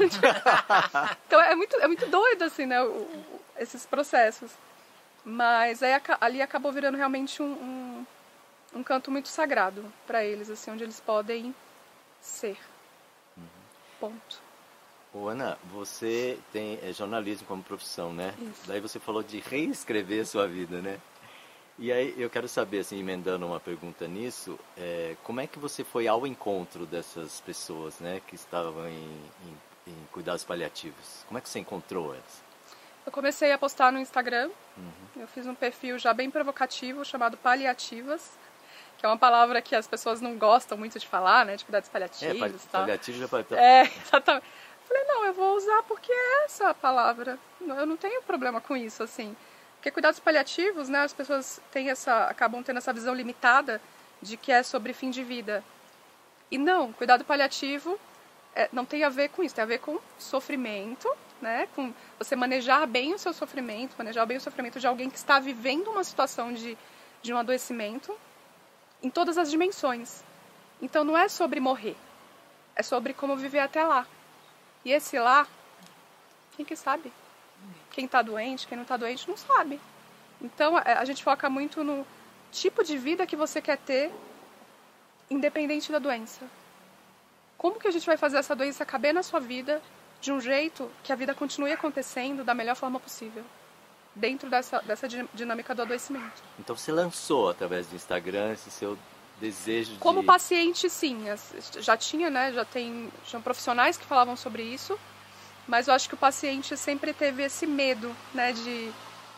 então 1.27 1.41
é 1.41 1.53
muito, 1.53 1.75
é 1.75 1.87
muito 1.87 2.05
doido, 2.05 2.43
assim, 2.45 2.65
né, 2.65 2.81
o, 2.81 2.87
o, 2.87 3.41
esses 3.59 3.85
processos. 3.85 4.49
Mas 5.25 5.83
aí 5.83 5.91
ali 6.21 6.41
acabou 6.41 6.71
virando 6.71 6.95
realmente 6.95 7.43
um, 7.43 7.51
um, 7.51 8.05
um 8.75 8.81
canto 8.81 9.11
muito 9.11 9.27
sagrado 9.27 9.83
para 10.07 10.23
eles, 10.23 10.49
assim, 10.49 10.71
onde 10.71 10.85
eles 10.85 11.01
podem 11.01 11.53
ser. 12.21 12.57
Uhum. 13.35 13.43
Ponto. 13.99 14.41
Ô, 15.13 15.27
Ana, 15.27 15.57
você 15.65 16.39
tem 16.53 16.79
é, 16.81 16.93
jornalismo 16.93 17.45
como 17.45 17.61
profissão, 17.61 18.13
né? 18.13 18.33
Isso. 18.39 18.67
Daí 18.67 18.79
você 18.79 19.01
falou 19.01 19.21
de 19.21 19.39
reescrever 19.41 20.25
sua 20.25 20.47
vida, 20.47 20.81
né? 20.81 20.97
E 21.79 21.91
aí 21.91 22.15
eu 22.17 22.29
quero 22.29 22.47
saber, 22.47 22.79
assim, 22.79 22.99
emendando 22.99 23.45
uma 23.45 23.59
pergunta 23.59 24.07
nisso, 24.07 24.59
é, 24.75 25.15
como 25.23 25.39
é 25.39 25.45
que 25.45 25.59
você 25.59 25.83
foi 25.83 26.07
ao 26.07 26.25
encontro 26.25 26.87
dessas 26.87 27.39
pessoas, 27.41 27.99
né, 27.99 28.19
que 28.25 28.33
estavam 28.33 28.87
em, 28.87 29.21
em, 29.45 29.91
em 29.91 30.07
cuidados 30.11 30.43
paliativos? 30.43 31.23
Como 31.27 31.37
é 31.37 31.41
que 31.41 31.47
você 31.47 31.59
encontrou 31.59 32.15
elas? 32.15 32.43
Eu 33.05 33.11
comecei 33.11 33.51
a 33.51 33.57
postar 33.59 33.91
no 33.91 33.99
Instagram. 33.99 34.49
Uhum. 34.75 35.21
Eu 35.21 35.27
fiz 35.27 35.45
um 35.45 35.53
perfil 35.53 35.99
já 35.99 36.13
bem 36.13 36.31
provocativo 36.31 37.05
chamado 37.05 37.37
Paliativas, 37.37 38.31
que 38.97 39.05
é 39.05 39.09
uma 39.09 39.17
palavra 39.17 39.61
que 39.61 39.75
as 39.75 39.87
pessoas 39.87 40.19
não 40.19 40.35
gostam 40.35 40.77
muito 40.77 40.97
de 40.97 41.07
falar, 41.07 41.45
né, 41.45 41.55
de 41.55 41.63
cuidados 41.63 41.89
paliativos. 41.89 42.35
É, 42.35 42.39
pali 42.39 42.59
paliativo 42.71 43.19
já 43.19 43.27
pode... 43.27 43.53
É, 43.53 43.83
exatamente. 43.83 44.45
Falei, 44.87 45.03
não, 45.03 45.25
eu 45.25 45.33
vou 45.33 45.55
usar 45.55 45.83
porque 45.83 46.11
é 46.11 46.45
essa 46.45 46.69
a 46.69 46.73
palavra. 46.73 47.37
Eu 47.61 47.85
não 47.85 47.97
tenho 47.97 48.21
problema 48.23 48.59
com 48.59 48.75
isso, 48.75 49.03
assim. 49.03 49.35
Porque 49.87 50.01
cuidados 50.01 50.19
paliativos, 50.19 50.89
né, 50.89 50.99
as 50.99 51.13
pessoas 51.13 51.61
têm 51.71 51.89
essa, 51.89 52.25
acabam 52.25 52.61
tendo 52.61 52.75
essa 52.75 52.91
visão 52.91 53.13
limitada 53.13 53.81
de 54.21 54.35
que 54.35 54.51
é 54.51 54.61
sobre 54.61 54.91
fim 54.91 55.09
de 55.09 55.23
vida. 55.23 55.63
E 56.51 56.57
não, 56.57 56.91
cuidado 56.91 57.23
paliativo 57.23 57.97
é, 58.53 58.67
não 58.73 58.83
tem 58.83 59.05
a 59.05 59.09
ver 59.09 59.29
com 59.29 59.41
isso, 59.41 59.55
tem 59.55 59.63
a 59.63 59.65
ver 59.65 59.77
com 59.77 59.97
sofrimento, 60.19 61.09
né, 61.41 61.69
com 61.73 61.93
você 62.19 62.35
manejar 62.35 62.85
bem 62.85 63.13
o 63.13 63.17
seu 63.17 63.31
sofrimento, 63.31 63.95
manejar 63.97 64.25
bem 64.25 64.35
o 64.35 64.41
sofrimento 64.41 64.77
de 64.77 64.85
alguém 64.85 65.09
que 65.09 65.15
está 65.15 65.39
vivendo 65.39 65.89
uma 65.89 66.03
situação 66.03 66.51
de, 66.51 66.77
de 67.21 67.33
um 67.33 67.37
adoecimento 67.37 68.13
em 69.01 69.09
todas 69.09 69.37
as 69.37 69.49
dimensões. 69.49 70.21
Então 70.81 71.05
não 71.05 71.17
é 71.17 71.29
sobre 71.29 71.61
morrer, 71.61 71.95
é 72.75 72.83
sobre 72.83 73.13
como 73.13 73.37
viver 73.37 73.59
até 73.59 73.85
lá. 73.85 74.05
E 74.83 74.91
esse 74.91 75.17
lá, 75.17 75.47
quem 76.57 76.65
que 76.65 76.75
sabe? 76.75 77.09
Quem 77.91 78.05
está 78.05 78.21
doente, 78.21 78.67
quem 78.67 78.75
não 78.75 78.83
está 78.83 78.97
doente, 78.97 79.27
não 79.27 79.37
sabe. 79.37 79.79
Então 80.41 80.77
é, 80.77 80.93
a 80.93 81.05
gente 81.05 81.23
foca 81.23 81.49
muito 81.49 81.83
no 81.83 82.05
tipo 82.51 82.83
de 82.83 82.97
vida 82.97 83.25
que 83.25 83.35
você 83.35 83.61
quer 83.61 83.77
ter, 83.77 84.11
independente 85.29 85.91
da 85.91 85.99
doença. 85.99 86.45
Como 87.57 87.79
que 87.79 87.87
a 87.87 87.91
gente 87.91 88.05
vai 88.05 88.17
fazer 88.17 88.37
essa 88.37 88.55
doença 88.55 88.85
caber 88.85 89.13
na 89.13 89.23
sua 89.23 89.39
vida 89.39 89.81
de 90.21 90.31
um 90.31 90.39
jeito 90.39 90.89
que 91.03 91.11
a 91.11 91.15
vida 91.15 91.33
continue 91.33 91.71
acontecendo 91.71 92.43
da 92.43 92.53
melhor 92.53 92.75
forma 92.75 92.99
possível? 92.99 93.43
Dentro 94.15 94.49
dessa, 94.49 94.79
dessa 94.81 95.07
dinâmica 95.07 95.75
do 95.75 95.81
adoecimento. 95.81 96.41
Então 96.59 96.75
você 96.75 96.91
lançou 96.91 97.49
através 97.49 97.87
do 97.87 97.95
Instagram 97.95 98.53
esse 98.53 98.71
seu 98.71 98.97
desejo 99.39 99.93
de... 99.93 99.99
Como 99.99 100.23
paciente, 100.23 100.89
sim. 100.89 101.25
Já 101.79 101.95
tinha, 101.95 102.29
né? 102.29 102.51
Já 102.51 102.65
tem 102.65 103.11
já 103.25 103.39
profissionais 103.39 103.97
que 103.97 104.05
falavam 104.05 104.35
sobre 104.35 104.63
isso. 104.63 104.97
Mas 105.67 105.87
eu 105.87 105.93
acho 105.93 106.07
que 106.07 106.15
o 106.15 106.17
paciente 106.17 106.77
sempre 106.77 107.13
teve 107.13 107.43
esse 107.43 107.67
medo, 107.67 108.15
né? 108.33 108.53
De, 108.53 108.91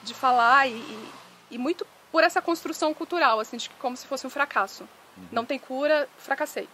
de 0.04 0.14
falar 0.14 0.68
e, 0.68 1.10
e 1.50 1.58
muito 1.58 1.86
por 2.12 2.24
essa 2.24 2.42
construção 2.42 2.94
cultural, 2.94 3.40
assim, 3.40 3.58
de 3.58 3.70
como 3.72 3.96
se 3.98 4.08
fosse 4.08 4.26
um 4.26 4.30
fracasso. 4.30 4.84
Uhum. 5.18 5.28
Não 5.32 5.46
tem 5.46 5.60
cura, 5.60 6.08
fracassei. 6.18 6.68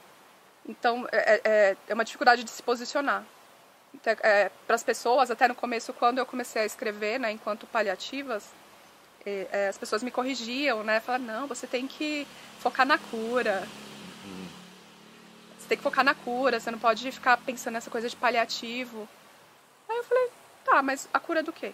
Então, 0.68 1.08
é, 1.12 1.42
é, 1.44 1.78
é 1.88 1.94
uma 1.94 2.06
dificuldade 2.06 2.44
de 2.44 2.50
se 2.50 2.64
posicionar. 2.64 3.24
Então, 3.94 4.14
é, 4.24 4.52
Para 4.66 4.76
as 4.76 4.84
pessoas, 4.84 5.32
até 5.32 5.48
no 5.48 5.56
começo, 5.56 5.94
quando 5.94 6.18
eu 6.18 6.26
comecei 6.26 6.62
a 6.62 6.66
escrever, 6.66 7.20
né, 7.20 7.32
enquanto 7.32 7.68
paliativas, 7.68 8.52
é, 9.26 9.48
é, 9.52 9.68
as 9.68 9.78
pessoas 9.78 10.04
me 10.04 10.12
corrigiam, 10.12 10.84
né? 10.84 11.00
Falaram, 11.00 11.24
não, 11.24 11.48
você 11.48 11.66
tem 11.66 11.88
que 11.88 12.28
focar 12.60 12.86
na 12.86 12.98
cura. 12.98 13.68
Uhum. 14.26 14.48
Você 15.58 15.68
tem 15.68 15.78
que 15.78 15.84
focar 15.84 16.06
na 16.06 16.14
cura, 16.14 16.60
você 16.60 16.70
não 16.70 16.80
pode 16.80 17.12
ficar 17.12 17.38
pensando 17.38 17.74
nessa 17.74 17.90
coisa 17.90 18.08
de 18.10 18.16
paliativo. 18.16 19.08
Aí 19.96 20.00
eu 20.00 20.04
falei, 20.04 20.30
tá, 20.66 20.84
mas 20.84 21.08
a 21.14 21.20
cura 21.22 21.42
do 21.42 21.54
quê? 21.54 21.74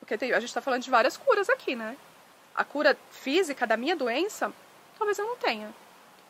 Porque 0.00 0.14
a 0.14 0.40
gente 0.40 0.48
está 0.48 0.62
falando 0.62 0.82
de 0.82 0.90
várias 0.90 1.18
curas 1.18 1.50
aqui, 1.50 1.76
né? 1.76 1.96
A 2.54 2.64
cura 2.64 2.96
física 3.10 3.66
da 3.66 3.76
minha 3.76 3.94
doença, 3.94 4.50
talvez 4.98 5.18
eu 5.18 5.26
não 5.26 5.36
tenha. 5.36 5.72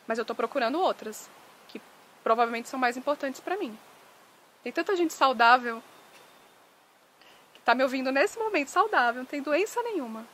Mas 0.05 0.17
eu 0.17 0.23
estou 0.23 0.35
procurando 0.35 0.79
outras, 0.79 1.29
que 1.69 1.81
provavelmente 2.23 2.67
são 2.67 2.77
mais 2.77 2.97
importantes 2.97 3.39
para 3.39 3.55
mim. 3.55 3.77
Tem 4.63 4.71
tanta 4.73 4.95
gente 4.97 5.13
saudável 5.13 5.81
que 7.53 7.59
está 7.59 7.73
me 7.73 7.83
ouvindo 7.83 8.11
nesse 8.11 8.37
momento 8.37 8.67
saudável, 8.67 9.21
não 9.21 9.25
tem 9.25 9.41
doença 9.41 9.81
nenhuma. 9.81 10.27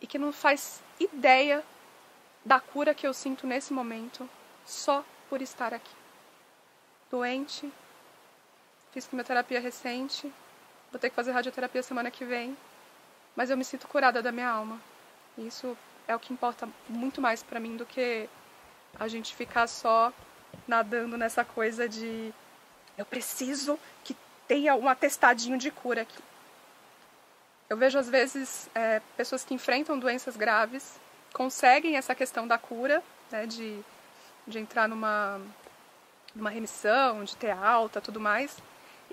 E 0.00 0.06
que 0.06 0.18
não 0.18 0.32
faz 0.32 0.80
ideia 1.00 1.64
da 2.44 2.60
cura 2.60 2.94
que 2.94 3.06
eu 3.06 3.12
sinto 3.12 3.44
nesse 3.44 3.72
momento 3.72 4.28
só 4.64 5.04
por 5.28 5.42
estar 5.42 5.74
aqui. 5.74 5.96
Doente, 7.10 7.72
fiz 8.94 9.08
quimioterapia 9.08 9.58
recente, 9.58 10.32
vou 10.92 11.00
ter 11.00 11.10
que 11.10 11.16
fazer 11.16 11.32
radioterapia 11.32 11.82
semana 11.82 12.12
que 12.12 12.24
vem, 12.24 12.56
mas 13.34 13.50
eu 13.50 13.56
me 13.56 13.64
sinto 13.64 13.88
curada 13.88 14.22
da 14.22 14.30
minha 14.30 14.48
alma. 14.48 14.80
Isso 15.36 15.76
é 16.06 16.14
o 16.14 16.20
que 16.20 16.32
importa 16.32 16.68
muito 16.88 17.20
mais 17.20 17.42
para 17.42 17.58
mim 17.58 17.76
do 17.76 17.84
que 17.84 18.28
a 18.98 19.08
gente 19.08 19.34
ficar 19.34 19.66
só 19.66 20.12
nadando 20.68 21.18
nessa 21.18 21.44
coisa 21.44 21.88
de 21.88 22.32
eu 22.96 23.04
preciso 23.04 23.76
que 24.04 24.16
tenha 24.46 24.76
um 24.76 24.88
atestadinho 24.88 25.58
de 25.58 25.72
cura 25.72 26.02
aqui. 26.02 26.22
Eu 27.68 27.76
vejo 27.76 27.98
às 27.98 28.08
vezes 28.08 28.70
é, 28.76 29.02
pessoas 29.16 29.44
que 29.44 29.54
enfrentam 29.54 29.98
doenças 29.98 30.36
graves 30.36 31.00
conseguem 31.32 31.96
essa 31.96 32.14
questão 32.14 32.46
da 32.46 32.56
cura, 32.56 33.02
né, 33.32 33.44
de, 33.44 33.80
de 34.46 34.60
entrar 34.60 34.88
numa, 34.88 35.40
numa 36.32 36.50
remissão, 36.50 37.24
de 37.24 37.36
ter 37.36 37.50
alta, 37.50 38.00
tudo 38.00 38.20
mais, 38.20 38.56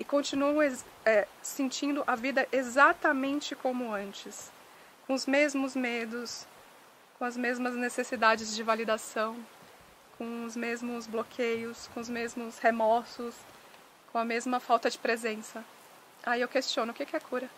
e 0.02 0.04
continuam 0.04 0.58
é, 1.06 1.28
sentindo 1.40 2.02
a 2.08 2.16
vida 2.16 2.48
exatamente 2.50 3.54
como 3.54 3.94
antes, 3.94 4.50
com 5.06 5.14
os 5.14 5.26
mesmos 5.26 5.76
medos, 5.76 6.44
com 7.16 7.24
as 7.24 7.36
mesmas 7.36 7.76
necessidades 7.76 8.56
de 8.56 8.64
validação, 8.64 9.36
com 10.18 10.44
os 10.44 10.56
mesmos 10.56 11.06
bloqueios, 11.06 11.88
com 11.94 12.00
os 12.00 12.08
mesmos 12.08 12.58
remorsos, 12.58 13.36
com 14.10 14.18
a 14.18 14.24
mesma 14.24 14.58
falta 14.58 14.90
de 14.90 14.98
presença. 14.98 15.64
Aí 16.26 16.40
eu 16.40 16.48
questiono: 16.48 16.90
o 16.90 16.94
que 16.94 17.04
é 17.14 17.20
cura? 17.20 17.48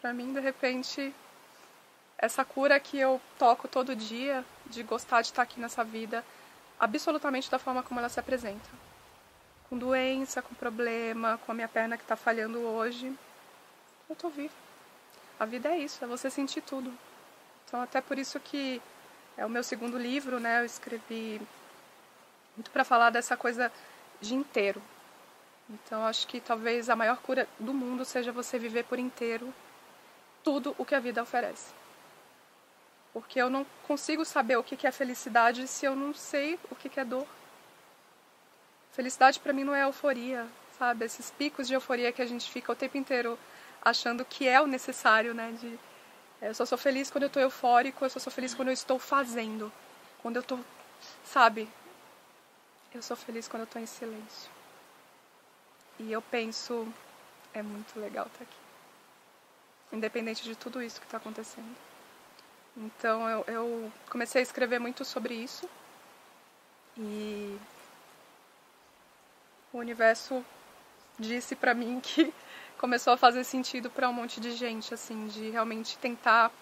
Para 0.00 0.12
mim, 0.12 0.32
de 0.32 0.38
repente, 0.38 1.12
essa 2.16 2.44
cura 2.44 2.78
que 2.78 2.96
eu 2.96 3.20
toco 3.40 3.66
todo 3.66 3.96
dia, 3.96 4.44
de 4.66 4.84
gostar 4.84 5.22
de 5.22 5.26
estar 5.26 5.42
aqui 5.42 5.58
nessa 5.58 5.82
vida, 5.82 6.24
absolutamente 6.78 7.50
da 7.50 7.58
forma 7.58 7.82
como 7.82 8.00
ela 8.00 8.08
se 8.08 8.20
apresenta. 8.20 8.68
Com 9.68 9.76
doença, 9.76 10.40
com 10.40 10.54
problema, 10.54 11.38
com 11.44 11.52
a 11.52 11.54
minha 11.54 11.68
perna 11.68 11.96
que 11.96 12.04
está 12.04 12.16
falhando 12.16 12.58
hoje, 12.60 13.06
eu 14.08 14.14
estou 14.14 14.30
viva. 14.30 14.54
A 15.38 15.44
vida 15.44 15.68
é 15.68 15.78
isso, 15.78 16.02
é 16.02 16.06
você 16.06 16.30
sentir 16.30 16.62
tudo. 16.62 16.92
Então, 17.66 17.80
até 17.82 18.00
por 18.00 18.18
isso 18.18 18.40
que 18.40 18.80
é 19.36 19.44
o 19.44 19.50
meu 19.50 19.62
segundo 19.62 19.98
livro, 19.98 20.40
né? 20.40 20.60
Eu 20.60 20.64
escrevi 20.64 21.40
muito 22.56 22.70
para 22.70 22.84
falar 22.84 23.10
dessa 23.10 23.36
coisa 23.36 23.70
de 24.20 24.34
inteiro. 24.34 24.82
Então, 25.70 26.04
acho 26.06 26.26
que 26.26 26.40
talvez 26.40 26.88
a 26.88 26.96
maior 26.96 27.18
cura 27.18 27.46
do 27.58 27.74
mundo 27.74 28.04
seja 28.04 28.32
você 28.32 28.58
viver 28.58 28.84
por 28.84 28.98
inteiro 28.98 29.52
tudo 30.42 30.74
o 30.78 30.84
que 30.84 30.94
a 30.94 31.00
vida 31.00 31.22
oferece. 31.22 31.77
Porque 33.20 33.40
eu 33.40 33.50
não 33.50 33.66
consigo 33.84 34.24
saber 34.24 34.56
o 34.56 34.62
que 34.62 34.86
é 34.86 34.92
felicidade 34.92 35.66
se 35.66 35.84
eu 35.84 35.96
não 35.96 36.14
sei 36.14 36.56
o 36.70 36.76
que 36.76 37.00
é 37.00 37.04
dor. 37.04 37.26
Felicidade 38.92 39.40
para 39.40 39.52
mim 39.52 39.64
não 39.64 39.74
é 39.74 39.82
euforia, 39.82 40.46
sabe? 40.78 41.04
Esses 41.04 41.28
picos 41.28 41.66
de 41.66 41.74
euforia 41.74 42.12
que 42.12 42.22
a 42.22 42.26
gente 42.26 42.48
fica 42.48 42.70
o 42.70 42.76
tempo 42.76 42.96
inteiro 42.96 43.36
achando 43.82 44.24
que 44.24 44.46
é 44.46 44.60
o 44.60 44.68
necessário, 44.68 45.34
né? 45.34 45.52
De, 45.60 45.78
eu 46.40 46.54
só 46.54 46.64
sou 46.64 46.78
feliz 46.78 47.10
quando 47.10 47.24
eu 47.24 47.26
estou 47.26 47.42
eufórico, 47.42 48.04
eu 48.04 48.10
só 48.10 48.20
sou 48.20 48.32
feliz 48.32 48.54
quando 48.54 48.68
eu 48.68 48.74
estou 48.74 49.00
fazendo. 49.00 49.72
Quando 50.22 50.36
eu 50.36 50.42
estou, 50.42 50.60
sabe? 51.24 51.68
Eu 52.94 53.02
sou 53.02 53.16
feliz 53.16 53.48
quando 53.48 53.62
eu 53.62 53.64
estou 53.64 53.82
em 53.82 53.86
silêncio. 53.86 54.48
E 55.98 56.12
eu 56.12 56.22
penso, 56.22 56.86
é 57.52 57.62
muito 57.62 57.98
legal 57.98 58.26
estar 58.26 58.44
aqui. 58.44 58.56
Independente 59.92 60.44
de 60.44 60.54
tudo 60.54 60.80
isso 60.80 61.00
que 61.00 61.06
está 61.06 61.16
acontecendo. 61.16 61.87
Então 62.78 63.28
eu, 63.28 63.44
eu 63.48 63.92
comecei 64.08 64.40
a 64.40 64.42
escrever 64.42 64.78
muito 64.78 65.04
sobre 65.04 65.34
isso. 65.34 65.68
E 66.96 67.58
o 69.72 69.78
universo 69.78 70.44
disse 71.18 71.56
para 71.56 71.74
mim 71.74 71.98
que 72.02 72.32
começou 72.78 73.12
a 73.12 73.16
fazer 73.16 73.42
sentido 73.42 73.90
para 73.90 74.08
um 74.08 74.12
monte 74.12 74.40
de 74.40 74.52
gente, 74.52 74.94
assim, 74.94 75.26
de 75.26 75.50
realmente 75.50 75.98
tentar 75.98 76.52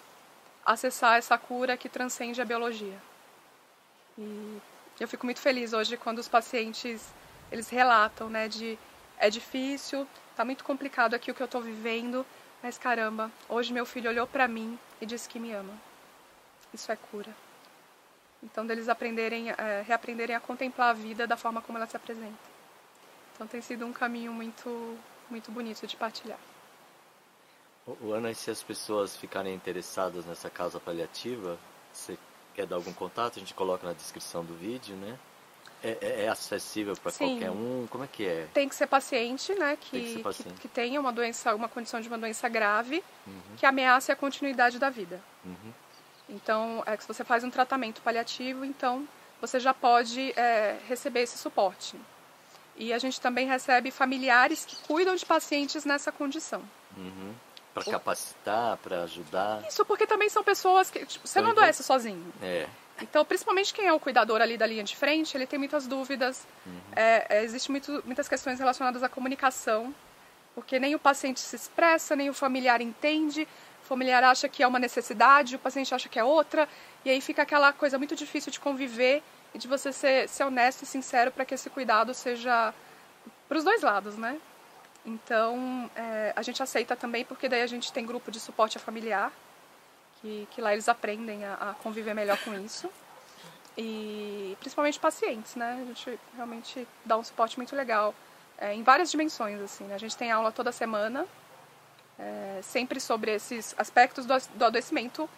acessar 0.65 1.17
essa 1.17 1.37
cura 1.37 1.77
que 1.77 1.87
transcende 1.87 2.41
a 2.41 2.45
biologia. 2.45 2.97
E 4.17 4.59
eu 4.99 5.07
fico 5.07 5.25
muito 5.25 5.39
feliz 5.39 5.73
hoje 5.73 5.95
quando 5.95 6.17
os 6.17 6.27
pacientes 6.27 7.13
eles 7.51 7.69
relatam, 7.69 8.29
né, 8.29 8.47
de 8.47 8.77
é 9.19 9.29
difícil, 9.29 10.07
tá 10.35 10.43
muito 10.43 10.63
complicado 10.63 11.13
aqui 11.13 11.31
o 11.31 11.33
que 11.33 11.41
eu 11.41 11.45
estou 11.45 11.61
vivendo, 11.61 12.25
mas 12.61 12.77
caramba, 12.77 13.31
hoje 13.47 13.71
meu 13.71 13.85
filho 13.85 14.09
olhou 14.09 14.27
para 14.27 14.47
mim 14.47 14.77
e 14.99 15.05
disse 15.05 15.29
que 15.29 15.39
me 15.39 15.53
ama. 15.53 15.73
Isso 16.77 16.91
é 16.91 16.95
cura. 16.95 17.35
Então 18.43 18.65
deles 18.65 18.87
aprenderem, 18.87 19.49
é, 19.49 19.83
reaprenderem 19.85 20.35
a 20.35 20.39
contemplar 20.39 20.91
a 20.91 20.93
vida 20.93 21.25
da 21.25 21.35
forma 21.35 21.59
como 21.59 21.79
ela 21.79 21.87
se 21.87 21.97
apresenta. 21.97 22.37
Então 23.33 23.47
tem 23.47 23.61
sido 23.61 23.83
um 23.83 23.91
caminho 23.91 24.31
muito 24.31 24.95
muito 25.27 25.51
bonito 25.51 25.85
de 25.87 25.97
partilhar. 25.97 26.39
O 28.01 28.13
Ana, 28.13 28.31
se 28.33 28.51
as 28.51 28.61
pessoas 28.61 29.17
ficarem 29.17 29.55
interessadas 29.55 30.25
nessa 30.25 30.49
causa 30.49 30.79
paliativa, 30.79 31.57
você 31.91 32.17
quer 32.53 32.67
dar 32.67 32.75
algum 32.75 32.93
contato? 32.93 33.37
A 33.37 33.39
gente 33.39 33.55
coloca 33.55 33.87
na 33.87 33.93
descrição 33.93 34.45
do 34.45 34.53
vídeo, 34.53 34.95
né? 34.95 35.17
É, 35.83 35.97
é, 36.01 36.23
é 36.25 36.27
acessível 36.27 36.95
para 36.95 37.11
qualquer 37.11 37.49
um? 37.49 37.87
Como 37.89 38.03
é 38.03 38.07
que 38.07 38.25
é? 38.25 38.47
Tem 38.53 38.69
que 38.69 38.75
ser 38.75 38.87
paciente, 38.87 39.53
né? 39.55 39.77
Que, 39.79 40.15
que, 40.15 40.23
paciente. 40.23 40.53
que, 40.55 40.61
que, 40.61 40.67
tenha 40.67 40.99
uma 40.99 41.11
doença, 41.11 41.55
uma 41.55 41.67
condição 41.67 41.99
de 41.99 42.07
uma 42.07 42.17
doença 42.17 42.47
grave 42.47 43.03
uhum. 43.25 43.55
que 43.57 43.65
ameace 43.65 44.11
a 44.11 44.15
continuidade 44.15 44.77
da 44.77 44.89
vida. 44.89 45.19
Uhum. 45.43 45.73
Então, 46.29 46.83
é 46.85 46.97
que 46.97 47.03
se 47.03 47.07
você 47.07 47.23
faz 47.23 47.43
um 47.43 47.49
tratamento 47.49 48.01
paliativo, 48.01 48.65
então 48.65 49.07
você 49.39 49.59
já 49.59 49.73
pode 49.73 50.33
é, 50.35 50.77
receber 50.87 51.21
esse 51.21 51.37
suporte. 51.37 51.95
E 52.75 52.93
a 52.93 52.99
gente 52.99 53.19
também 53.19 53.47
recebe 53.47 53.89
familiares 53.89 54.65
que 54.65 54.75
cuidam 54.87 55.15
de 55.15 55.25
pacientes 55.25 55.83
nessa 55.85 56.11
condição. 56.11 56.61
Uhum. 56.95 57.33
Para 57.73 57.83
capacitar, 57.85 58.77
para 58.77 59.03
ajudar. 59.03 59.63
Isso, 59.67 59.85
porque 59.85 60.07
também 60.07 60.29
são 60.29 60.43
pessoas 60.43 60.89
que. 60.89 61.05
Tipo, 61.05 61.27
você 61.27 61.41
não 61.41 61.51
adoece 61.51 61.83
sozinho. 61.83 62.33
É. 62.41 62.67
Então, 63.01 63.23
principalmente 63.23 63.73
quem 63.73 63.85
é 63.85 63.93
o 63.93 63.99
cuidador 63.99 64.41
ali 64.41 64.57
da 64.57 64.65
linha 64.65 64.83
de 64.83 64.95
frente, 64.95 65.37
ele 65.37 65.45
tem 65.45 65.59
muitas 65.59 65.85
dúvidas. 65.85 66.45
Uhum. 66.65 66.79
É, 66.95 67.37
é, 67.37 67.43
Existem 67.43 67.79
muitas 68.03 68.27
questões 68.27 68.59
relacionadas 68.59 69.03
à 69.03 69.09
comunicação, 69.09 69.93
porque 70.55 70.79
nem 70.79 70.95
o 70.95 70.99
paciente 70.99 71.39
se 71.39 71.55
expressa, 71.55 72.15
nem 72.15 72.29
o 72.29 72.33
familiar 72.33 72.81
entende. 72.81 73.47
Familiar 73.87 74.23
acha 74.23 74.49
que 74.49 74.61
é 74.61 74.67
uma 74.67 74.79
necessidade, 74.79 75.55
o 75.55 75.59
paciente 75.59 75.95
acha 75.95 76.09
que 76.09 76.19
é 76.19 76.23
outra, 76.23 76.67
e 77.05 77.09
aí 77.09 77.21
fica 77.21 77.41
aquela 77.41 77.71
coisa 77.71 77.97
muito 77.97 78.15
difícil 78.15 78.51
de 78.51 78.59
conviver 78.59 79.23
e 79.53 79.57
de 79.57 79.67
você 79.67 79.93
ser, 79.93 80.27
ser 80.27 80.43
honesto 80.43 80.83
e 80.83 80.85
sincero 80.85 81.31
para 81.31 81.45
que 81.45 81.53
esse 81.53 81.69
cuidado 81.69 82.13
seja 82.13 82.73
para 83.47 83.57
os 83.57 83.63
dois 83.63 83.81
lados, 83.81 84.17
né? 84.17 84.37
Então, 85.05 85.89
é, 85.95 86.33
a 86.35 86.41
gente 86.41 86.61
aceita 86.61 86.95
também, 86.95 87.23
porque 87.23 87.47
daí 87.47 87.61
a 87.61 87.67
gente 87.67 87.93
tem 87.93 88.05
grupo 88.05 88.29
de 88.29 88.41
suporte 88.41 88.77
familiar, 88.77 89.31
que, 90.21 90.47
que 90.51 90.59
lá 90.59 90.73
eles 90.73 90.89
aprendem 90.89 91.45
a, 91.45 91.53
a 91.53 91.73
conviver 91.75 92.13
melhor 92.13 92.37
com 92.39 92.53
isso. 92.59 92.89
E 93.77 94.57
principalmente 94.59 94.99
pacientes, 94.99 95.55
né? 95.55 95.79
A 95.81 95.85
gente 95.85 96.19
realmente 96.35 96.85
dá 97.05 97.15
um 97.15 97.23
suporte 97.23 97.55
muito 97.57 97.73
legal 97.73 98.13
é, 98.57 98.73
em 98.73 98.83
várias 98.83 99.09
dimensões, 99.09 99.61
assim. 99.61 99.85
Né? 99.85 99.95
A 99.95 99.99
gente 99.99 100.17
tem 100.17 100.29
aula 100.29 100.51
toda 100.51 100.71
semana, 100.71 101.25
é, 102.19 102.59
sempre 102.61 102.99
sobre 102.99 103.33
esses 103.33 103.75
aspectos 103.77 104.25
do, 104.25 104.33
do 104.55 104.65
adoecimento, 104.65 105.29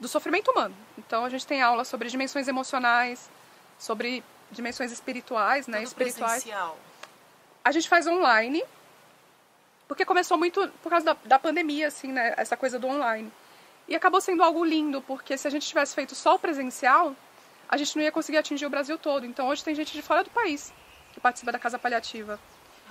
do 0.00 0.08
sofrimento 0.08 0.50
humano. 0.50 0.74
Então, 0.98 1.24
a 1.24 1.28
gente 1.28 1.46
tem 1.46 1.62
aula 1.62 1.84
sobre 1.84 2.08
dimensões 2.08 2.48
emocionais, 2.48 3.30
sobre 3.78 4.24
dimensões 4.50 4.92
espirituais, 4.92 5.66
né? 5.66 5.78
Tudo 5.78 5.86
espirituais. 5.88 6.42
presencial. 6.42 6.78
A 7.64 7.72
gente 7.72 7.88
faz 7.88 8.06
online, 8.06 8.62
porque 9.88 10.04
começou 10.04 10.36
muito 10.36 10.68
por 10.82 10.90
causa 10.90 11.06
da, 11.06 11.16
da 11.24 11.38
pandemia, 11.38 11.88
assim, 11.88 12.12
né? 12.12 12.34
Essa 12.36 12.56
coisa 12.56 12.78
do 12.78 12.86
online. 12.86 13.32
E 13.86 13.94
acabou 13.94 14.20
sendo 14.20 14.42
algo 14.42 14.64
lindo, 14.64 15.02
porque 15.02 15.36
se 15.36 15.46
a 15.46 15.50
gente 15.50 15.66
tivesse 15.66 15.94
feito 15.94 16.14
só 16.14 16.34
o 16.34 16.38
presencial, 16.38 17.14
a 17.68 17.76
gente 17.76 17.96
não 17.96 18.02
ia 18.02 18.12
conseguir 18.12 18.38
atingir 18.38 18.66
o 18.66 18.70
Brasil 18.70 18.98
todo. 18.98 19.26
Então 19.26 19.48
hoje 19.48 19.62
tem 19.62 19.74
gente 19.74 19.92
de 19.92 20.02
fora 20.02 20.24
do 20.24 20.30
país 20.30 20.72
que 21.12 21.20
participa 21.20 21.52
da 21.52 21.58
casa 21.58 21.78
paliativa. 21.78 22.40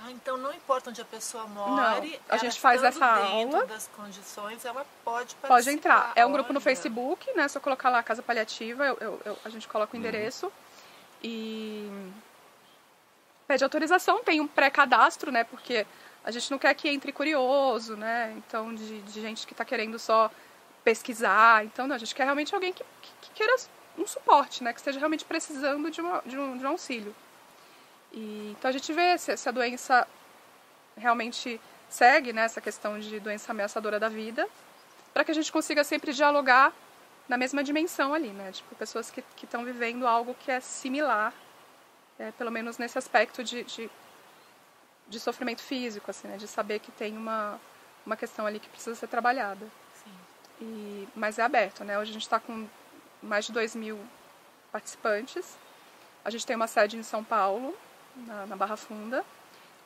Ah, 0.06 0.10
então 0.10 0.36
não 0.36 0.52
importa 0.52 0.90
onde 0.90 1.00
a 1.00 1.04
pessoa 1.04 1.46
mora, 1.46 2.00
Não, 2.00 2.10
a 2.28 2.36
gente 2.36 2.60
faz 2.60 2.82
essa 2.82 3.06
aula. 3.06 3.64
das 3.64 3.88
condições, 3.96 4.62
ela 4.64 4.84
pode 5.02 5.34
participar. 5.36 5.48
Pode 5.48 5.70
entrar. 5.70 6.12
É 6.14 6.26
um 6.26 6.32
grupo 6.32 6.52
no. 6.52 6.60
Facebook, 6.60 7.32
né? 7.34 7.48
Se 7.48 7.56
eu 7.56 7.62
colocar 7.62 7.88
lá 7.88 8.02
casa 8.02 8.22
paliativa, 8.22 8.84
eu, 8.84 8.98
eu- 9.00 9.20
eu- 9.24 9.38
a 9.44 9.48
gente 9.48 9.66
coloca 9.66 9.96
o 9.96 9.98
endereço. 9.98 10.52
E 11.22 11.90
pede 13.48 13.64
autorização, 13.64 14.22
tem 14.22 14.40
um 14.40 14.46
pré-cadastro, 14.46 15.32
né? 15.32 15.44
Porque 15.44 15.86
a 16.24 16.30
gente 16.30 16.50
não 16.50 16.58
quer 16.58 16.74
que 16.74 16.88
entre 16.88 17.12
curioso, 17.12 17.96
né? 17.96 18.34
Então, 18.36 18.74
de, 18.74 19.00
de 19.02 19.20
gente 19.22 19.46
que 19.46 19.52
está 19.54 19.64
querendo 19.64 19.98
só 19.98 20.30
pesquisar. 20.82 21.64
Então, 21.64 21.86
não, 21.86 21.94
a 21.96 21.98
gente 21.98 22.14
quer 22.14 22.24
realmente 22.24 22.54
alguém 22.54 22.72
que, 22.72 22.84
que, 23.00 23.10
que 23.22 23.30
queira 23.34 23.54
um 23.96 24.06
suporte, 24.06 24.62
né? 24.62 24.72
Que 24.72 24.80
esteja 24.80 24.98
realmente 24.98 25.24
precisando 25.24 25.90
de, 25.90 26.00
uma, 26.00 26.22
de, 26.26 26.38
um, 26.38 26.58
de 26.58 26.64
um 26.66 26.68
auxílio. 26.68 27.14
E, 28.14 28.54
então, 28.56 28.68
a 28.68 28.72
gente 28.72 28.92
vê 28.92 29.18
se, 29.18 29.36
se 29.36 29.48
a 29.48 29.52
doença 29.52 30.06
realmente 30.96 31.60
segue 31.90 32.32
né, 32.32 32.42
essa 32.42 32.60
questão 32.60 32.98
de 32.98 33.18
doença 33.18 33.50
ameaçadora 33.50 33.98
da 33.98 34.08
vida, 34.08 34.48
para 35.12 35.24
que 35.24 35.32
a 35.32 35.34
gente 35.34 35.50
consiga 35.50 35.82
sempre 35.82 36.12
dialogar 36.12 36.72
na 37.28 37.36
mesma 37.36 37.64
dimensão 37.64 38.14
ali, 38.14 38.28
né? 38.28 38.52
Tipo, 38.52 38.74
pessoas 38.76 39.10
que 39.10 39.22
estão 39.42 39.64
vivendo 39.64 40.06
algo 40.06 40.34
que 40.34 40.50
é 40.50 40.60
similar, 40.60 41.32
é, 42.18 42.30
pelo 42.32 42.50
menos 42.50 42.78
nesse 42.78 42.98
aspecto 42.98 43.42
de, 43.42 43.64
de, 43.64 43.90
de 45.08 45.20
sofrimento 45.20 45.62
físico, 45.62 46.10
assim, 46.10 46.28
né? 46.28 46.36
De 46.36 46.46
saber 46.46 46.78
que 46.80 46.92
tem 46.92 47.16
uma, 47.16 47.58
uma 48.04 48.16
questão 48.16 48.46
ali 48.46 48.60
que 48.60 48.68
precisa 48.68 48.94
ser 48.94 49.08
trabalhada. 49.08 49.66
Sim. 50.04 50.12
E, 50.60 51.08
mas 51.16 51.38
é 51.38 51.42
aberto, 51.42 51.82
né? 51.82 51.98
Hoje 51.98 52.10
a 52.10 52.14
gente 52.14 52.22
está 52.22 52.38
com 52.38 52.68
mais 53.22 53.46
de 53.46 53.52
2 53.52 53.74
mil 53.74 53.98
participantes. 54.70 55.56
A 56.24 56.30
gente 56.30 56.46
tem 56.46 56.54
uma 56.54 56.66
sede 56.66 56.96
em 56.96 57.02
São 57.02 57.24
Paulo, 57.24 57.76
na, 58.16 58.46
na 58.46 58.56
Barra 58.56 58.76
Funda, 58.76 59.24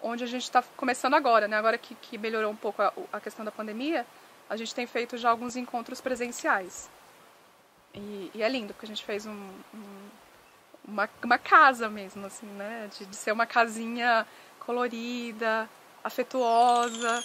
onde 0.02 0.22
a 0.24 0.26
gente 0.26 0.42
está 0.44 0.62
começando 0.76 1.14
agora, 1.14 1.48
né? 1.48 1.56
Agora 1.56 1.76
que, 1.78 1.94
que 1.96 2.16
melhorou 2.18 2.50
um 2.52 2.56
pouco 2.56 2.80
a, 2.82 2.92
a 3.12 3.20
questão 3.20 3.44
da 3.44 3.50
pandemia, 3.52 4.06
a 4.48 4.56
gente 4.56 4.74
tem 4.74 4.86
feito 4.86 5.16
já 5.18 5.30
alguns 5.30 5.56
encontros 5.56 6.00
presenciais. 6.00 6.88
E, 7.94 8.30
e 8.34 8.42
é 8.42 8.48
lindo, 8.48 8.72
porque 8.74 8.86
a 8.86 8.88
gente 8.88 9.04
fez 9.04 9.26
um, 9.26 9.32
um- 9.74 10.08
uma, 10.86 11.08
uma 11.22 11.36
casa 11.38 11.88
mesmo, 11.88 12.24
assim, 12.26 12.46
né? 12.46 12.88
De, 12.96 13.04
de 13.06 13.16
ser 13.16 13.32
uma 13.32 13.44
casinha 13.46 14.26
colorida, 14.60 15.68
afetuosa. 16.02 17.22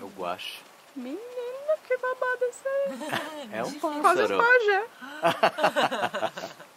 É 0.00 0.02
o 0.02 0.08
guache. 0.16 0.60
Menina, 0.96 1.18
que 1.86 1.96
babado 1.96 2.44
isso 2.50 2.64
aí! 2.66 3.50
É 3.52 3.62
um 3.64 3.78
Quase 3.78 4.22
os 4.22 4.30
pássaro. 4.30 4.38
pajé. 4.38 4.86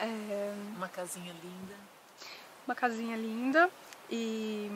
É, 0.00 0.54
Uma 0.76 0.88
casinha 0.88 1.32
linda. 1.42 1.74
uma 2.66 2.74
casinha 2.74 3.16
linda. 3.16 3.68
E 4.10 4.70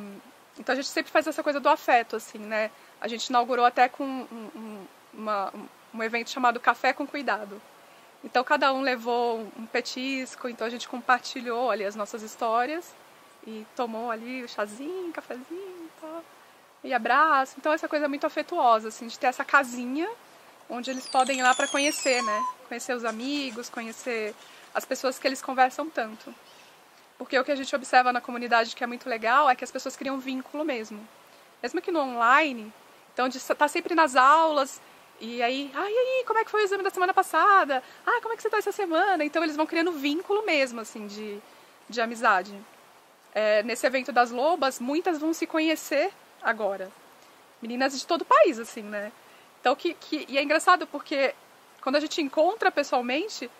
então 0.58 0.72
a 0.72 0.76
gente 0.76 0.88
sempre 0.88 1.10
faz 1.10 1.26
essa 1.26 1.42
coisa 1.42 1.58
do 1.58 1.68
afeto 1.68 2.16
assim 2.16 2.38
né? 2.38 2.70
A 3.00 3.08
gente 3.08 3.26
inaugurou 3.26 3.64
até 3.64 3.88
com 3.88 4.04
um, 4.04 4.26
um- 4.54 4.86
uma- 5.14 5.52
um 5.92 6.02
evento 6.02 6.30
chamado 6.30 6.60
café 6.60 6.92
com 6.92 7.06
cuidado. 7.06 7.60
Então 8.22 8.42
cada 8.44 8.72
um 8.72 8.80
levou 8.82 9.40
um 9.58 9.66
petisco 9.66 10.48
então 10.48 10.66
a 10.66 10.70
gente 10.70 10.88
compartilhou 10.88 11.70
ali 11.70 11.84
as 11.84 11.96
nossas 11.96 12.22
histórias 12.22 12.92
e 13.46 13.66
tomou 13.76 14.10
ali 14.10 14.42
o 14.44 14.48
chazinho 14.48 15.12
cafezinho 15.12 15.86
e 15.86 15.90
tal 16.00 16.24
e 16.84 16.92
abraço. 16.92 17.54
Então 17.58 17.72
essa 17.72 17.88
coisa 17.88 18.08
muito 18.08 18.26
afetuosa 18.26 18.88
assim 18.88 19.06
de 19.06 19.18
ter 19.18 19.26
essa 19.28 19.44
casinha 19.44 20.08
onde 20.68 20.90
eles 20.90 21.06
podem 21.06 21.38
ir 21.40 21.42
lá 21.42 21.54
para 21.54 21.66
conhecer 21.68 22.22
né? 22.22 22.42
Conhecer 22.68 22.94
os 22.94 23.04
amigos 23.04 23.68
conhecer 23.68 24.34
as 24.74 24.84
pessoas 24.84 25.18
que 25.18 25.26
eles 25.26 25.40
conversam 25.40 25.88
tanto 25.88 26.34
porque 27.16 27.38
o 27.38 27.44
que 27.44 27.52
a 27.52 27.56
gente 27.56 27.74
observa 27.74 28.12
na 28.12 28.20
comunidade 28.20 28.74
que 28.74 28.82
é 28.82 28.86
muito 28.86 29.08
legal 29.08 29.48
é 29.48 29.54
que 29.54 29.64
as 29.64 29.70
pessoas 29.70 29.96
criam 29.96 30.18
vínculo 30.18 30.64
mesmo. 30.64 31.06
Mesmo 31.62 31.80
que 31.80 31.90
no 31.90 32.00
online, 32.00 32.72
então 33.12 33.28
de 33.28 33.38
estar 33.38 33.68
sempre 33.68 33.94
nas 33.94 34.16
aulas, 34.16 34.80
e 35.20 35.42
aí, 35.42 35.70
ah, 35.74 35.90
e 35.90 35.96
aí, 35.96 36.24
como 36.26 36.38
é 36.38 36.44
que 36.44 36.50
foi 36.50 36.62
o 36.62 36.64
exame 36.64 36.82
da 36.82 36.90
semana 36.90 37.14
passada? 37.14 37.82
Ah, 38.04 38.20
como 38.20 38.34
é 38.34 38.36
que 38.36 38.42
você 38.42 38.48
está 38.48 38.58
essa 38.58 38.72
semana? 38.72 39.24
Então 39.24 39.42
eles 39.42 39.56
vão 39.56 39.64
criando 39.64 39.92
vínculo 39.92 40.44
mesmo, 40.44 40.80
assim, 40.80 41.06
de, 41.06 41.38
de 41.88 42.00
amizade. 42.00 42.54
É, 43.32 43.62
nesse 43.62 43.86
evento 43.86 44.12
das 44.12 44.30
lobas, 44.30 44.80
muitas 44.80 45.18
vão 45.18 45.32
se 45.32 45.46
conhecer 45.46 46.12
agora. 46.42 46.90
Meninas 47.62 47.98
de 47.98 48.06
todo 48.06 48.22
o 48.22 48.26
país, 48.26 48.58
assim, 48.58 48.82
né? 48.82 49.10
Então, 49.60 49.74
que, 49.74 49.94
que, 49.94 50.26
e 50.28 50.36
é 50.36 50.42
engraçado 50.42 50.86
porque 50.86 51.34
quando 51.80 51.96
a 51.96 52.00
gente 52.00 52.20
encontra 52.20 52.70
pessoalmente, 52.70 53.50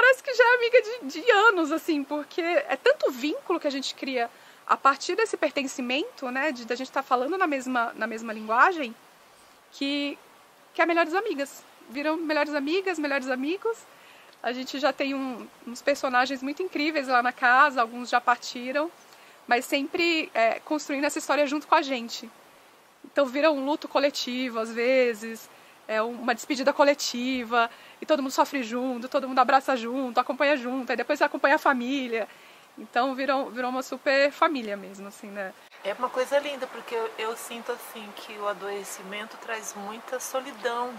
parece 0.00 0.22
que 0.22 0.32
já 0.32 0.44
é 0.44 0.54
amiga 0.56 0.82
de, 0.82 1.20
de 1.20 1.30
anos, 1.30 1.72
assim, 1.72 2.04
porque 2.04 2.40
é 2.40 2.76
tanto 2.76 3.10
vínculo 3.10 3.58
que 3.58 3.66
a 3.66 3.70
gente 3.70 3.94
cria 3.96 4.30
a 4.64 4.76
partir 4.76 5.16
desse 5.16 5.36
pertencimento, 5.36 6.30
né, 6.30 6.52
de 6.52 6.64
da 6.64 6.74
gente 6.76 6.86
estar 6.88 7.02
falando 7.02 7.36
na 7.36 7.46
mesma, 7.48 7.92
na 7.96 8.06
mesma 8.06 8.32
linguagem, 8.32 8.94
que, 9.72 10.16
que 10.72 10.80
é 10.80 10.86
melhores 10.86 11.14
amigas. 11.14 11.64
Viram 11.90 12.16
melhores 12.16 12.54
amigas, 12.54 12.96
melhores 12.98 13.28
amigos. 13.28 13.76
A 14.40 14.52
gente 14.52 14.78
já 14.78 14.92
tem 14.92 15.14
um- 15.14 15.48
uns 15.66 15.82
personagens 15.82 16.42
muito 16.42 16.62
incríveis 16.62 17.08
lá 17.08 17.20
na 17.22 17.32
casa, 17.32 17.80
alguns 17.80 18.08
já 18.08 18.20
partiram, 18.20 18.90
mas 19.48 19.64
sempre 19.64 20.30
é, 20.32 20.60
construindo 20.60 21.04
essa 21.06 21.18
história 21.18 21.44
junto 21.46 21.66
com 21.66 21.74
a 21.74 21.82
gente. 21.82 22.30
Então 23.04 23.26
vira 23.26 23.50
um 23.50 23.64
luto 23.64 23.88
coletivo 23.88 24.60
às 24.60 24.70
vezes, 24.72 25.48
é 25.88 26.00
uma 26.02 26.34
despedida 26.34 26.72
coletiva, 26.72 27.70
e 28.00 28.04
todo 28.06 28.22
mundo 28.22 28.30
sofre 28.32 28.62
junto, 28.62 29.08
todo 29.08 29.26
mundo 29.26 29.38
abraça 29.38 29.74
junto, 29.76 30.20
acompanha 30.20 30.56
junto, 30.56 30.90
aí 30.90 30.96
depois 30.96 31.20
acompanha 31.22 31.54
a 31.54 31.58
família. 31.58 32.28
Então 32.76 33.14
virou, 33.14 33.50
virou 33.50 33.70
uma 33.70 33.82
super 33.82 34.30
família 34.30 34.76
mesmo, 34.76 35.08
assim, 35.08 35.28
né? 35.28 35.52
É 35.82 35.92
uma 35.94 36.08
coisa 36.10 36.38
linda, 36.38 36.66
porque 36.66 36.94
eu, 36.94 37.10
eu 37.18 37.36
sinto 37.36 37.72
assim 37.72 38.06
que 38.14 38.34
o 38.38 38.46
adoecimento 38.46 39.36
traz 39.38 39.74
muita 39.74 40.20
solidão. 40.20 40.94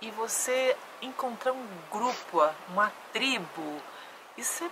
E 0.00 0.10
você 0.10 0.76
encontrar 1.00 1.52
um 1.52 1.66
grupo, 1.90 2.42
uma 2.68 2.92
tribo, 3.12 3.80
isso 4.36 4.64
é 4.64 4.66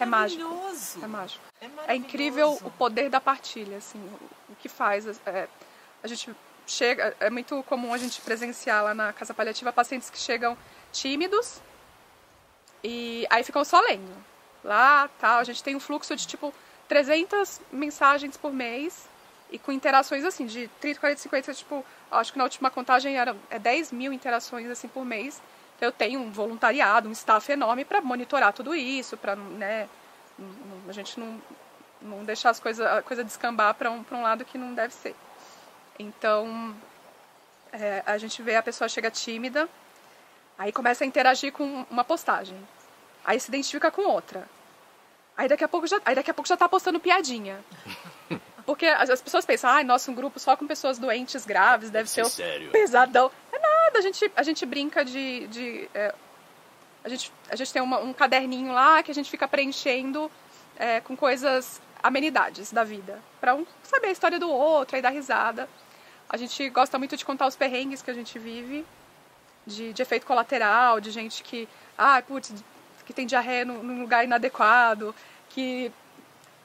É 0.00 0.04
mágico. 0.04 0.42
maravilhoso. 0.44 0.98
É 1.02 1.06
mágico. 1.06 1.44
É, 1.60 1.66
É 1.88 1.94
incrível 1.94 2.46
maravilhoso. 2.48 2.66
o 2.66 2.70
poder 2.78 3.08
da 3.08 3.20
partilha, 3.20 3.78
assim, 3.78 3.98
o, 3.98 4.52
o 4.52 4.56
que 4.56 4.68
faz. 4.68 5.06
é, 5.26 5.48
a 6.02 6.06
gente 6.08 6.34
chega, 6.72 7.14
é 7.20 7.30
muito 7.30 7.62
comum 7.64 7.92
a 7.92 7.98
gente 7.98 8.20
presenciar 8.20 8.82
lá 8.82 8.94
na 8.94 9.12
casa 9.12 9.32
paliativa 9.34 9.72
pacientes 9.72 10.10
que 10.10 10.18
chegam 10.18 10.56
tímidos 10.92 11.60
e 12.82 13.26
aí 13.30 13.44
ficam 13.44 13.64
só 13.64 13.80
lendo. 13.80 14.12
Lá, 14.64 15.08
tal, 15.20 15.38
a 15.38 15.44
gente 15.44 15.62
tem 15.62 15.76
um 15.76 15.80
fluxo 15.80 16.14
de 16.16 16.26
tipo 16.26 16.52
300 16.88 17.60
mensagens 17.72 18.36
por 18.36 18.52
mês 18.52 19.06
e 19.50 19.58
com 19.58 19.70
interações 19.70 20.24
assim, 20.24 20.46
de 20.46 20.68
30, 20.80 20.98
40, 20.98 21.20
50, 21.20 21.54
tipo, 21.54 21.84
acho 22.10 22.32
que 22.32 22.38
na 22.38 22.44
última 22.44 22.70
contagem 22.70 23.16
era 23.16 23.36
é 23.50 23.58
10 23.58 23.92
mil 23.92 24.12
interações 24.12 24.68
assim 24.68 24.88
por 24.88 25.04
mês. 25.04 25.42
Então 25.76 25.88
eu 25.88 25.92
tenho 25.92 26.20
um 26.20 26.30
voluntariado, 26.30 27.08
um 27.08 27.12
staff 27.12 27.50
enorme 27.50 27.84
para 27.84 28.00
monitorar 28.00 28.52
tudo 28.52 28.74
isso, 28.74 29.16
para 29.16 29.36
né, 29.36 29.88
a 30.88 30.92
gente 30.92 31.18
não, 31.18 31.42
não 32.00 32.24
deixar 32.24 32.50
as 32.50 32.60
coisas, 32.60 32.86
a 32.86 33.02
coisa 33.02 33.22
descambar 33.22 33.74
para 33.74 33.90
um, 33.90 34.04
um 34.10 34.22
lado 34.22 34.44
que 34.44 34.56
não 34.56 34.74
deve 34.74 34.94
ser. 34.94 35.14
Então, 35.98 36.74
é, 37.72 38.02
a 38.06 38.18
gente 38.18 38.42
vê 38.42 38.56
a 38.56 38.62
pessoa 38.62 38.88
chega 38.88 39.10
tímida, 39.10 39.68
aí 40.58 40.72
começa 40.72 41.04
a 41.04 41.06
interagir 41.06 41.52
com 41.52 41.84
uma 41.90 42.04
postagem, 42.04 42.56
aí 43.24 43.38
se 43.38 43.48
identifica 43.48 43.90
com 43.90 44.02
outra. 44.02 44.48
Aí 45.36 45.48
daqui 45.48 45.64
a 45.64 45.68
pouco 45.68 45.86
já, 45.86 46.00
aí 46.04 46.14
daqui 46.14 46.30
a 46.30 46.34
pouco 46.34 46.48
já 46.48 46.56
tá 46.56 46.68
postando 46.68 47.00
piadinha. 47.00 47.58
Porque 48.66 48.86
as, 48.86 49.10
as 49.10 49.20
pessoas 49.20 49.44
pensam, 49.44 49.68
ai, 49.70 49.82
nossa, 49.82 50.10
um 50.10 50.14
grupo 50.14 50.38
só 50.38 50.56
com 50.56 50.66
pessoas 50.66 50.98
doentes 50.98 51.44
graves 51.44 51.90
deve 51.90 52.08
ser 52.08 52.24
sério. 52.26 52.70
pesadão. 52.70 53.30
É 53.52 53.58
nada, 53.58 53.98
a 53.98 54.02
gente, 54.02 54.30
a 54.36 54.42
gente 54.42 54.64
brinca 54.64 55.04
de. 55.04 55.46
de 55.48 55.88
é, 55.94 56.14
a, 57.02 57.08
gente, 57.08 57.32
a 57.50 57.56
gente 57.56 57.72
tem 57.72 57.82
uma- 57.82 57.98
um 57.98 58.12
caderninho 58.12 58.72
lá 58.72 59.02
que 59.02 59.10
a 59.10 59.14
gente 59.14 59.28
fica 59.28 59.48
preenchendo 59.48 60.30
é, 60.76 61.00
com 61.00 61.16
coisas, 61.16 61.80
amenidades 62.00 62.70
da 62.72 62.84
vida, 62.84 63.18
para 63.40 63.54
um 63.54 63.66
saber 63.82 64.08
a 64.08 64.12
história 64.12 64.38
do 64.38 64.48
outro 64.48 64.96
e 64.96 65.02
dar 65.02 65.10
risada. 65.10 65.68
A 66.32 66.38
gente 66.38 66.66
gosta 66.70 66.98
muito 66.98 67.14
de 67.14 67.26
contar 67.26 67.46
os 67.46 67.54
perrengues 67.54 68.00
que 68.00 68.10
a 68.10 68.14
gente 68.14 68.38
vive, 68.38 68.86
de, 69.66 69.92
de 69.92 70.00
efeito 70.00 70.24
colateral, 70.24 70.98
de 70.98 71.10
gente 71.10 71.42
que, 71.42 71.68
ah, 71.96 72.22
putz, 72.26 72.54
que 73.04 73.12
tem 73.12 73.26
diarreia 73.26 73.66
num 73.66 74.00
lugar 74.00 74.24
inadequado, 74.24 75.14
que 75.50 75.92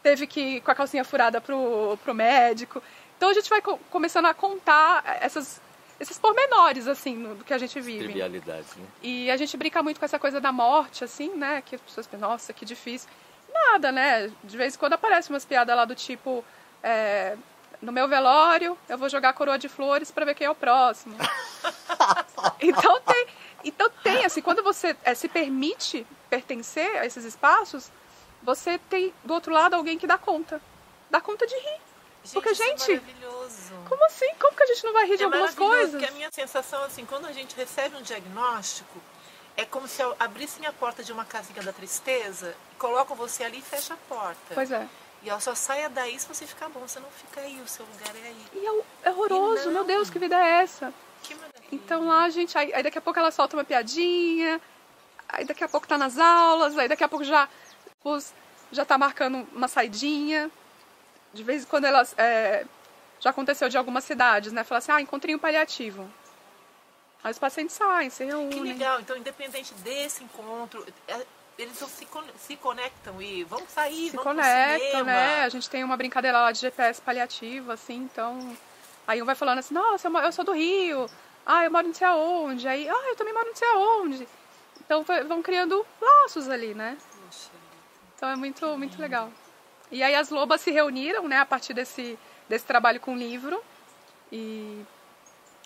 teve 0.02 0.26
que 0.26 0.40
ir 0.40 0.62
com 0.62 0.72
a 0.72 0.76
calcinha 0.76 1.04
furada 1.04 1.42
pro, 1.42 2.00
pro 2.02 2.16
médico. 2.16 2.82
Então 3.18 3.30
a 3.30 3.34
gente 3.34 3.50
vai 3.50 3.62
co 3.62 3.78
começando 3.92 4.28
a 4.28 4.34
contar 4.34 5.04
essas, 5.22 5.62
esses 6.00 6.18
pormenores, 6.18 6.88
assim, 6.88 7.18
no, 7.18 7.36
do 7.36 7.44
que 7.44 7.54
a 7.54 7.58
gente 7.58 7.78
vive. 7.82 8.06
Trivialidades, 8.06 8.74
né? 8.78 8.86
E 9.04 9.30
a 9.30 9.36
gente 9.36 9.58
brinca 9.58 9.84
muito 9.84 10.00
com 10.00 10.06
essa 10.06 10.18
coisa 10.18 10.40
da 10.40 10.54
morte, 10.54 11.04
assim, 11.04 11.36
né? 11.36 11.62
Que 11.66 11.76
as 11.76 11.82
pessoas 11.82 12.08
pensam, 12.08 12.30
nossa, 12.30 12.54
que 12.54 12.64
difícil. 12.64 13.10
Nada, 13.54 13.92
né? 13.92 14.32
De 14.44 14.56
vez 14.56 14.76
em 14.76 14.78
quando 14.78 14.94
aparecem 14.94 15.34
umas 15.34 15.44
piadas 15.44 15.76
lá 15.76 15.84
do 15.84 15.96
tipo, 15.96 16.46
é, 16.82 17.36
no 17.82 17.92
meu 17.92 18.08
velório, 18.08 18.78
eu 18.90 18.98
vou 18.98 19.10
jogar 19.10 19.34
coroa 19.34 19.58
de 19.58 19.70
flores 19.70 20.12
para 20.12 20.26
ver 20.26 20.36
quem 20.36 20.48
é 20.48 20.50
o 20.50 20.56
próximo. 20.56 21.16
então 22.60 23.00
tem, 23.02 23.28
então 23.64 23.90
tem 24.04 24.26
assim, 24.26 24.42
quando 24.42 24.64
você 24.64 24.96
é, 25.04 25.14
se 25.14 25.28
permite 25.28 26.06
pertencer 26.30 26.98
a 26.98 27.06
esses 27.06 27.24
espaços, 27.24 27.92
você 28.42 28.78
tem 28.90 29.14
do 29.24 29.34
outro 29.34 29.54
lado 29.54 29.76
alguém 29.76 29.98
que 29.98 30.08
dá 30.08 30.18
conta. 30.18 30.62
Dá 31.10 31.22
conta 31.22 31.46
de 31.46 31.56
rir. 31.56 31.82
Gente, 32.24 32.34
porque, 32.34 32.54
gente, 32.54 32.92
é 32.92 32.96
maravilhoso. 32.96 33.74
como 33.88 34.06
assim? 34.06 34.30
Como 34.40 34.56
que 34.56 34.64
a 34.64 34.66
gente 34.66 34.84
não 34.84 34.94
vai 34.94 35.06
rir 35.06 35.18
de 35.18 35.24
é 35.24 35.26
algumas 35.26 35.56
maravilhoso, 35.56 35.76
coisas? 35.76 35.92
Porque 35.92 36.06
a 36.06 36.16
minha 36.16 36.32
sensação, 36.32 36.84
assim, 36.84 37.06
quando 37.06 37.26
a 37.26 37.32
gente 37.32 37.56
recebe 37.56 37.96
um 37.96 38.02
diagnóstico, 38.02 39.02
é 39.56 39.66
como 39.66 39.88
se 39.88 40.02
abrissem 40.20 40.66
a 40.66 40.74
porta 40.74 41.04
de 41.04 41.12
uma 41.12 41.24
casinha 41.24 41.64
da 41.64 41.72
tristeza, 41.72 42.56
colocam 42.78 43.16
você 43.16 43.44
ali 43.44 43.60
e 43.60 43.62
fecham 43.62 43.96
a 43.96 44.14
porta. 44.14 44.54
Pois 44.54 44.72
é. 44.72 44.88
E 45.28 45.30
ela 45.30 45.42
só 45.42 45.54
saia 45.54 45.90
daí 45.90 46.18
se 46.18 46.26
você 46.26 46.48
ficar 46.48 46.70
bom. 46.70 46.80
Você 46.88 47.02
não 47.02 47.10
fica 47.12 47.42
aí, 47.42 47.60
o 47.60 47.68
seu 47.68 47.86
lugar 47.86 48.16
é 48.16 48.28
aí. 48.30 48.46
E 48.54 48.66
é, 48.66 49.10
é 49.10 49.12
horroroso, 49.12 49.70
E 49.70 49.74
meu 49.74 49.84
Deus, 49.84 50.10
que 50.10 50.18
vida 50.18 50.38
é 50.38 50.62
essa? 50.62 50.94
Que 51.22 51.36
maravilha. 51.36 51.68
Então 51.70 52.08
lá, 52.08 52.30
gente, 52.30 52.58
aí, 52.58 52.74
aí 52.74 52.82
daqui 52.82 52.98
a 52.98 53.02
pouco 53.02 53.20
ela 53.20 53.30
solta 53.30 53.58
uma 53.58 53.66
piadinha, 53.66 54.62
aí 55.28 55.44
daqui 55.44 55.66
a 55.66 55.68
pouco 55.68 55.86
tá 55.86 55.98
nas 55.98 56.18
aulas, 56.18 56.78
aí 56.78 56.88
daqui 56.88 57.04
a 57.04 57.10
pouco 57.10 57.26
já, 57.26 57.50
os, 58.06 58.34
já 58.72 58.86
tá 58.86 58.98
marcando 58.98 59.46
uma 59.52 59.68
saidinha. 59.68 60.50
De 61.34 61.44
vez 61.44 61.64
em 61.64 61.66
quando 61.66 61.84
elas. 61.84 62.16
é, 62.18 62.66
já 63.20 63.32
aconteceu 63.32 63.68
de 63.68 63.78
algumas 63.78 64.06
cidades, 64.06 64.54
né? 64.54 64.64
Falar 64.64 64.80
assim, 64.80 64.94
ah, 64.94 65.02
encontrei 65.02 65.36
um 65.36 65.40
paliativo. 65.40 66.10
Aí 67.22 67.32
os 67.32 67.38
pacientes 67.40 67.76
saem, 67.76 68.10
se 68.10 68.24
Que 68.24 68.30
reúnem. 68.32 68.64
legal. 68.64 69.02
Então, 69.02 69.18
independente 69.18 69.74
desse 69.74 70.24
encontro, 70.24 70.86
é, 71.06 71.26
eles 71.58 71.78
se, 71.78 72.08
se 72.38 72.56
conectam 72.58 73.22
e 73.22 73.44
vão 73.44 73.68
sair, 73.68 74.10
se 74.10 74.16
vão 74.16 74.24
conectam, 74.24 75.04
né? 75.04 75.44
A 75.44 75.50
gente 75.50 75.70
tem 75.70 75.84
uma 75.84 75.98
brincadeira 75.98 76.40
lá 76.40 76.52
de 76.52 76.60
GPS 76.60 77.02
paliativo, 77.02 77.72
assim, 77.72 77.96
então. 77.96 78.56
Aí 79.08 79.22
um 79.22 79.26
vai 79.26 79.36
falando 79.36 79.60
assim, 79.60 79.74
nossa, 79.74 80.08
eu 80.08 80.32
sou 80.32 80.46
do 80.46 80.52
Rio, 80.52 81.10
ah, 81.46 81.64
eu 81.64 81.72
moro 81.72 81.88
não 81.88 81.94
sei 81.94 82.06
aonde, 82.06 82.68
aí, 82.68 82.88
ah, 82.88 83.10
eu 83.10 83.16
também 83.16 83.34
moro 83.34 83.48
não 83.48 83.56
sei 83.56 83.68
aonde. 83.70 84.28
Então 84.82 85.04
vão 85.28 85.42
criando 85.42 85.86
laços 86.00 86.48
ali, 86.50 86.74
né? 86.74 86.98
Então 88.16 88.30
é 88.30 88.36
muito, 88.36 88.66
muito 88.78 89.00
legal. 89.00 89.32
E 89.92 90.04
aí 90.04 90.16
as 90.16 90.30
lobas 90.30 90.62
se 90.62 90.72
reuniram, 90.72 91.28
né, 91.28 91.38
a 91.38 91.46
partir 91.46 91.74
desse, 91.74 92.20
desse 92.50 92.66
trabalho 92.66 93.00
com 93.00 93.14
o 93.14 93.18
livro. 93.18 93.64
E 94.32 94.84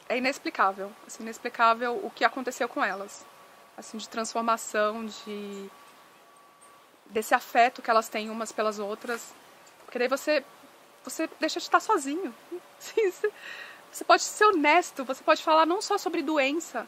é 0.07 0.17
inexplicável, 0.17 0.91
assim, 1.07 1.23
inexplicável 1.23 1.99
o 2.03 2.11
que 2.11 2.23
aconteceu 2.23 2.69
com 2.69 2.83
elas. 2.83 3.25
Assim, 3.77 3.97
de 3.97 4.07
transformação, 4.07 5.05
de 5.05 5.69
desse 7.11 7.33
afeto 7.33 7.81
que 7.81 7.89
elas 7.89 8.09
têm 8.09 8.29
umas 8.29 8.51
pelas 8.51 8.79
outras. 8.79 9.33
Porque 9.85 9.99
daí 9.99 10.07
você 10.07 10.43
você 11.03 11.29
deixa 11.39 11.59
de 11.59 11.65
estar 11.65 11.79
sozinho. 11.79 12.33
Você 13.91 14.05
pode 14.05 14.23
ser 14.23 14.45
honesto, 14.45 15.03
você 15.03 15.21
pode 15.21 15.43
falar 15.43 15.65
não 15.65 15.81
só 15.81 15.97
sobre 15.97 16.21
doença. 16.21 16.87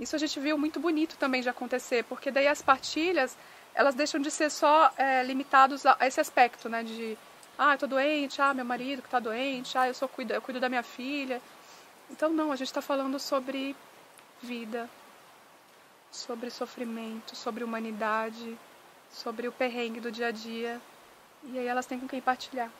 Isso 0.00 0.16
a 0.16 0.18
gente 0.18 0.40
viu 0.40 0.58
muito 0.58 0.80
bonito 0.80 1.16
também 1.16 1.42
de 1.42 1.48
acontecer, 1.48 2.02
porque 2.04 2.28
daí 2.28 2.48
as 2.48 2.60
partilhas 2.60 3.38
elas 3.72 3.94
deixam 3.94 4.20
de 4.20 4.28
ser 4.28 4.50
só 4.50 4.92
é, 4.96 5.22
limitados 5.22 5.86
a 5.86 5.96
esse 6.00 6.20
aspecto, 6.20 6.68
né? 6.68 6.82
De, 6.82 7.16
ah, 7.56 7.74
eu 7.74 7.78
tô 7.78 7.86
doente, 7.86 8.42
ah, 8.42 8.52
meu 8.52 8.64
marido 8.64 9.00
que 9.00 9.08
tá 9.08 9.20
doente, 9.20 9.78
ah, 9.78 9.86
eu, 9.86 9.94
sou 9.94 10.08
cuido, 10.08 10.32
eu 10.32 10.42
cuido 10.42 10.58
da 10.58 10.68
minha 10.68 10.82
filha. 10.82 11.40
Então, 12.10 12.32
não, 12.32 12.50
a 12.50 12.56
gente 12.56 12.68
está 12.68 12.82
falando 12.82 13.18
sobre 13.20 13.76
vida, 14.42 14.90
sobre 16.10 16.50
sofrimento, 16.50 17.36
sobre 17.36 17.62
humanidade, 17.62 18.58
sobre 19.12 19.46
o 19.46 19.52
perrengue 19.52 20.00
do 20.00 20.10
dia 20.10 20.28
a 20.28 20.30
dia. 20.30 20.80
E 21.44 21.58
aí 21.58 21.66
elas 21.66 21.86
têm 21.86 22.00
com 22.00 22.08
quem 22.08 22.20
partilhar. 22.20 22.70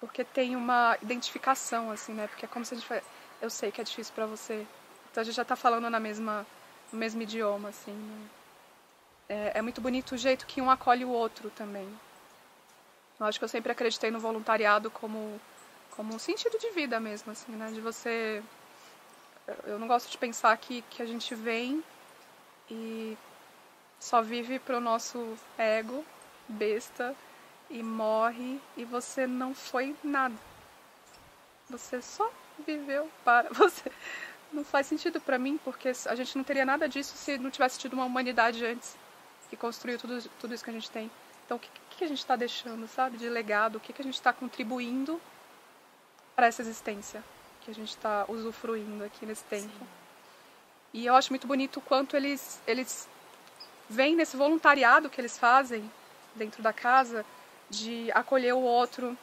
Porque 0.00 0.24
tem 0.24 0.56
uma 0.56 0.98
identificação, 1.00 1.90
assim, 1.90 2.12
né? 2.12 2.26
Porque 2.26 2.44
é 2.44 2.48
como 2.48 2.64
se 2.64 2.74
a 2.74 2.76
gente 2.76 2.86
falasse, 2.86 3.06
eu 3.40 3.48
sei 3.48 3.70
que 3.70 3.80
é 3.80 3.84
difícil 3.84 4.12
para 4.14 4.26
você. 4.26 4.66
Então 5.10 5.20
a 5.20 5.24
gente 5.24 5.34
já 5.34 5.44
tá 5.44 5.56
falando 5.56 5.88
na 5.88 6.00
mesma, 6.00 6.46
no 6.92 6.98
mesmo 6.98 7.22
idioma, 7.22 7.68
assim, 7.68 7.92
né? 7.92 8.28
É, 9.28 9.58
é 9.58 9.62
muito 9.62 9.80
bonito 9.80 10.14
o 10.14 10.18
jeito 10.18 10.46
que 10.46 10.60
um 10.60 10.70
acolhe 10.70 11.04
o 11.04 11.08
outro 11.08 11.50
também. 11.50 11.88
Eu 13.18 13.26
acho 13.26 13.38
que 13.38 13.44
eu 13.44 13.48
sempre 13.48 13.72
acreditei 13.72 14.10
no 14.10 14.20
voluntariado 14.20 14.90
como, 14.90 15.40
como 15.92 16.14
um 16.14 16.18
sentido 16.18 16.58
de 16.58 16.70
vida 16.70 16.98
mesmo, 17.00 17.32
assim, 17.32 17.52
né? 17.52 17.70
De 17.72 17.80
você... 17.80 18.42
Eu 19.64 19.78
não 19.78 19.86
gosto 19.86 20.10
de 20.10 20.18
pensar 20.18 20.56
que, 20.56 20.82
que 20.90 21.02
a 21.02 21.06
gente 21.06 21.34
vem 21.34 21.82
e 22.70 23.16
só 23.98 24.22
vive 24.22 24.58
pro 24.58 24.80
nosso 24.80 25.36
ego, 25.58 26.04
besta, 26.48 27.16
e 27.70 27.82
morre 27.82 28.60
e 28.76 28.84
você 28.84 29.26
não 29.26 29.54
foi 29.54 29.96
nada. 30.02 30.34
Você 31.68 32.00
só 32.02 32.30
viveu 32.66 33.10
para 33.24 33.48
você. 33.52 33.90
Não 34.52 34.64
faz 34.64 34.86
sentido 34.86 35.20
para 35.20 35.38
mim, 35.38 35.58
porque 35.64 35.90
a 36.06 36.14
gente 36.14 36.36
não 36.36 36.44
teria 36.44 36.64
nada 36.64 36.88
disso 36.88 37.16
se 37.16 37.38
não 37.38 37.50
tivesse 37.50 37.78
tido 37.78 37.94
uma 37.94 38.04
humanidade 38.04 38.64
antes 38.64 38.96
que 39.50 39.56
construiu 39.56 39.98
tudo, 39.98 40.22
tudo 40.40 40.54
isso 40.54 40.62
que 40.62 40.70
a 40.70 40.72
gente 40.72 40.90
tem. 40.90 41.10
Então, 41.44 41.56
o 41.56 41.60
que, 41.60 41.68
que 41.90 42.04
a 42.04 42.08
gente 42.08 42.18
está 42.18 42.36
deixando, 42.36 42.86
sabe, 42.86 43.16
de 43.16 43.28
legado? 43.28 43.76
O 43.76 43.80
que, 43.80 43.92
que 43.92 44.00
a 44.00 44.04
gente 44.04 44.14
está 44.14 44.32
contribuindo 44.32 45.20
para 46.34 46.46
essa 46.46 46.62
existência 46.62 47.22
que 47.62 47.70
a 47.70 47.74
gente 47.74 47.90
está 47.90 48.24
usufruindo 48.28 49.04
aqui 49.04 49.26
nesse 49.26 49.44
tempo? 49.44 49.86
E 50.92 51.06
eu 51.06 51.14
acho 51.16 51.30
muito 51.30 51.46
bonito 51.46 51.78
o 51.78 51.82
quanto 51.82 52.16
eles, 52.16 52.60
eles 52.66 53.08
veem 53.88 54.16
nesse 54.16 54.36
voluntariado 54.36 55.10
que 55.10 55.20
eles 55.20 55.38
fazem 55.38 55.90
dentro 56.34 56.62
da 56.62 56.72
casa 56.72 57.24
de 57.70 58.10
acolher 58.12 58.54
o 58.54 58.60
outro, 58.60 59.16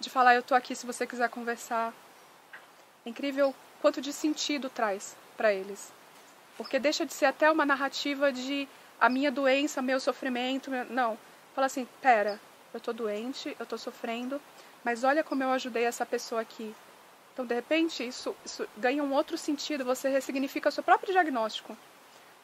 de 0.00 0.10
falar 0.10 0.34
eu 0.34 0.42
tô 0.42 0.54
aqui 0.54 0.74
se 0.74 0.86
você 0.86 1.06
quiser 1.06 1.28
conversar. 1.28 1.92
É 3.04 3.10
incrível 3.10 3.54
quanto 3.80 4.00
de 4.00 4.12
sentido 4.12 4.68
traz 4.70 5.16
para 5.36 5.52
eles. 5.52 5.92
Porque 6.56 6.78
deixa 6.78 7.06
de 7.06 7.12
ser 7.12 7.26
até 7.26 7.50
uma 7.50 7.64
narrativa 7.64 8.32
de 8.32 8.68
a 9.00 9.08
minha 9.08 9.30
doença, 9.30 9.80
meu 9.80 10.00
sofrimento, 10.00 10.70
meu... 10.70 10.84
não. 10.86 11.18
Fala 11.54 11.66
assim, 11.66 11.86
pera, 12.02 12.40
eu 12.74 12.80
tô 12.80 12.92
doente, 12.92 13.56
eu 13.58 13.66
tô 13.66 13.78
sofrendo, 13.78 14.40
mas 14.84 15.04
olha 15.04 15.22
como 15.22 15.42
eu 15.42 15.50
ajudei 15.50 15.84
essa 15.84 16.04
pessoa 16.04 16.40
aqui. 16.40 16.74
Então, 17.32 17.46
de 17.46 17.54
repente, 17.54 18.06
isso, 18.06 18.34
isso 18.44 18.68
ganha 18.76 19.02
um 19.02 19.12
outro 19.12 19.38
sentido, 19.38 19.84
você 19.84 20.08
ressignifica 20.08 20.68
o 20.68 20.72
seu 20.72 20.82
próprio 20.82 21.12
diagnóstico. 21.12 21.76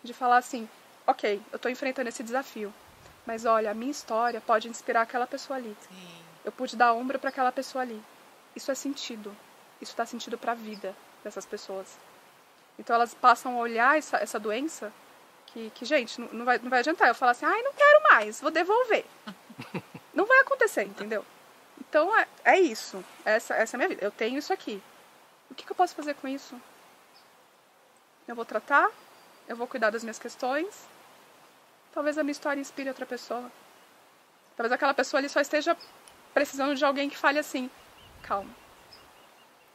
De 0.02 0.12
falar 0.12 0.37
assim, 0.37 0.68
ok, 1.06 1.40
eu 1.52 1.56
estou 1.56 1.70
enfrentando 1.70 2.08
esse 2.08 2.22
desafio, 2.22 2.72
mas 3.26 3.44
olha, 3.44 3.70
a 3.70 3.74
minha 3.74 3.90
história 3.90 4.40
pode 4.40 4.68
inspirar 4.68 5.02
aquela 5.02 5.26
pessoa 5.26 5.58
ali. 5.58 5.76
Sim. 5.88 6.24
Eu 6.44 6.52
pude 6.52 6.76
dar 6.76 6.92
ombro 6.92 7.18
para 7.18 7.30
aquela 7.30 7.50
pessoa 7.50 7.82
ali. 7.82 8.02
Isso 8.54 8.70
é 8.70 8.74
sentido. 8.74 9.34
Isso 9.80 9.96
dá 9.96 10.04
sentido 10.04 10.36
para 10.36 10.52
a 10.52 10.54
vida 10.54 10.94
dessas 11.22 11.46
pessoas. 11.46 11.98
Então 12.78 12.94
elas 12.94 13.14
passam 13.14 13.56
a 13.56 13.60
olhar 13.60 13.96
essa, 13.96 14.18
essa 14.18 14.38
doença 14.38 14.92
que, 15.46 15.70
que 15.70 15.84
gente, 15.84 16.20
não, 16.20 16.28
não, 16.32 16.44
vai, 16.44 16.58
não 16.58 16.68
vai 16.68 16.80
adiantar 16.80 17.08
eu 17.08 17.14
falar 17.14 17.32
assim, 17.32 17.46
ai, 17.46 17.62
não 17.62 17.72
quero 17.72 18.02
mais, 18.02 18.40
vou 18.40 18.50
devolver. 18.50 19.04
não 20.12 20.26
vai 20.26 20.40
acontecer, 20.40 20.82
entendeu? 20.82 21.24
Então 21.80 22.14
é, 22.16 22.26
é 22.44 22.60
isso. 22.60 23.02
Essa, 23.24 23.54
essa 23.54 23.76
é 23.76 23.76
a 23.76 23.78
minha 23.78 23.88
vida. 23.88 24.04
Eu 24.04 24.10
tenho 24.10 24.38
isso 24.38 24.52
aqui. 24.52 24.82
O 25.50 25.54
que, 25.54 25.64
que 25.64 25.72
eu 25.72 25.76
posso 25.76 25.94
fazer 25.94 26.14
com 26.14 26.26
isso? 26.26 26.60
Eu 28.26 28.34
vou 28.34 28.44
tratar, 28.44 28.90
eu 29.46 29.56
vou 29.56 29.66
cuidar 29.66 29.90
das 29.90 30.02
minhas 30.02 30.18
questões. 30.18 30.88
Talvez 31.94 32.18
a 32.18 32.24
minha 32.24 32.33
história 32.33 32.61
inspire 32.61 32.88
outra 32.88 33.07
pessoa. 33.07 33.50
Talvez 34.57 34.72
aquela 34.72 34.92
pessoa 34.92 35.20
ali 35.20 35.28
só 35.28 35.40
esteja 35.40 35.76
precisando 36.35 36.74
de 36.74 36.85
alguém 36.85 37.09
que 37.09 37.16
fale 37.16 37.38
assim: 37.38 37.70
calma, 38.22 38.50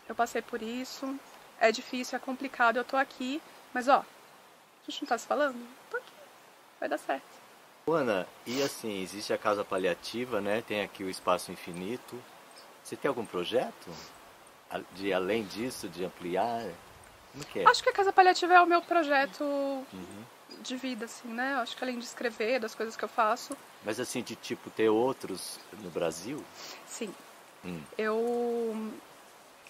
eu 0.08 0.14
passei 0.14 0.42
por 0.42 0.62
isso, 0.62 1.18
é 1.60 1.72
difícil, 1.72 2.18
é 2.18 2.20
complicado, 2.20 2.76
eu 2.76 2.84
tô 2.84 2.98
aqui, 2.98 3.42
mas 3.74 3.88
ó, 3.88 4.00
a 4.00 4.92
gente 4.92 5.02
não 5.04 5.08
tá 5.08 5.18
se 5.18 5.26
falando? 5.26 5.66
Tô 5.90 5.96
aqui, 5.96 6.12
vai 6.78 6.90
dar 6.90 6.98
certo. 6.98 7.40
Ana, 7.88 8.28
e 8.46 8.62
assim, 8.62 9.02
existe 9.02 9.34
a 9.34 9.38
casa 9.38 9.64
paliativa, 9.64 10.42
né? 10.42 10.62
Tem 10.62 10.82
aqui 10.82 11.04
o 11.04 11.10
espaço 11.10 11.52
infinito. 11.52 12.22
Você 12.84 12.96
tem 12.96 13.10
algum 13.10 13.26
projeto? 13.26 13.90
De 14.94 15.12
além 15.12 15.44
disso, 15.46 15.90
de 15.90 16.06
ampliar? 16.06 16.64
que 17.52 17.60
é? 17.60 17.68
Acho 17.68 17.82
que 17.82 17.90
a 17.90 17.94
Casa 17.94 18.12
Paliativa 18.14 18.54
é 18.54 18.62
o 18.62 18.68
meu 18.68 18.82
projeto 18.82 19.44
uhum. 19.44 20.24
De 20.62 20.76
vida, 20.76 21.06
assim, 21.06 21.28
né? 21.30 21.56
Acho 21.56 21.76
que 21.76 21.84
além 21.84 21.98
de 21.98 22.06
escrever, 22.06 22.60
das 22.60 22.76
coisas 22.76 22.96
que 22.96 23.04
eu 23.04 23.10
faço. 23.10 23.56
Mas 23.84 24.00
assim, 24.00 24.22
de 24.22 24.36
tipo 24.36 24.70
ter 24.70 24.90
outros 24.90 25.60
no 25.82 25.90
Brasil? 25.90 26.44
Sim. 26.88 27.14
Hum. 27.66 27.82
Eu. 27.98 28.92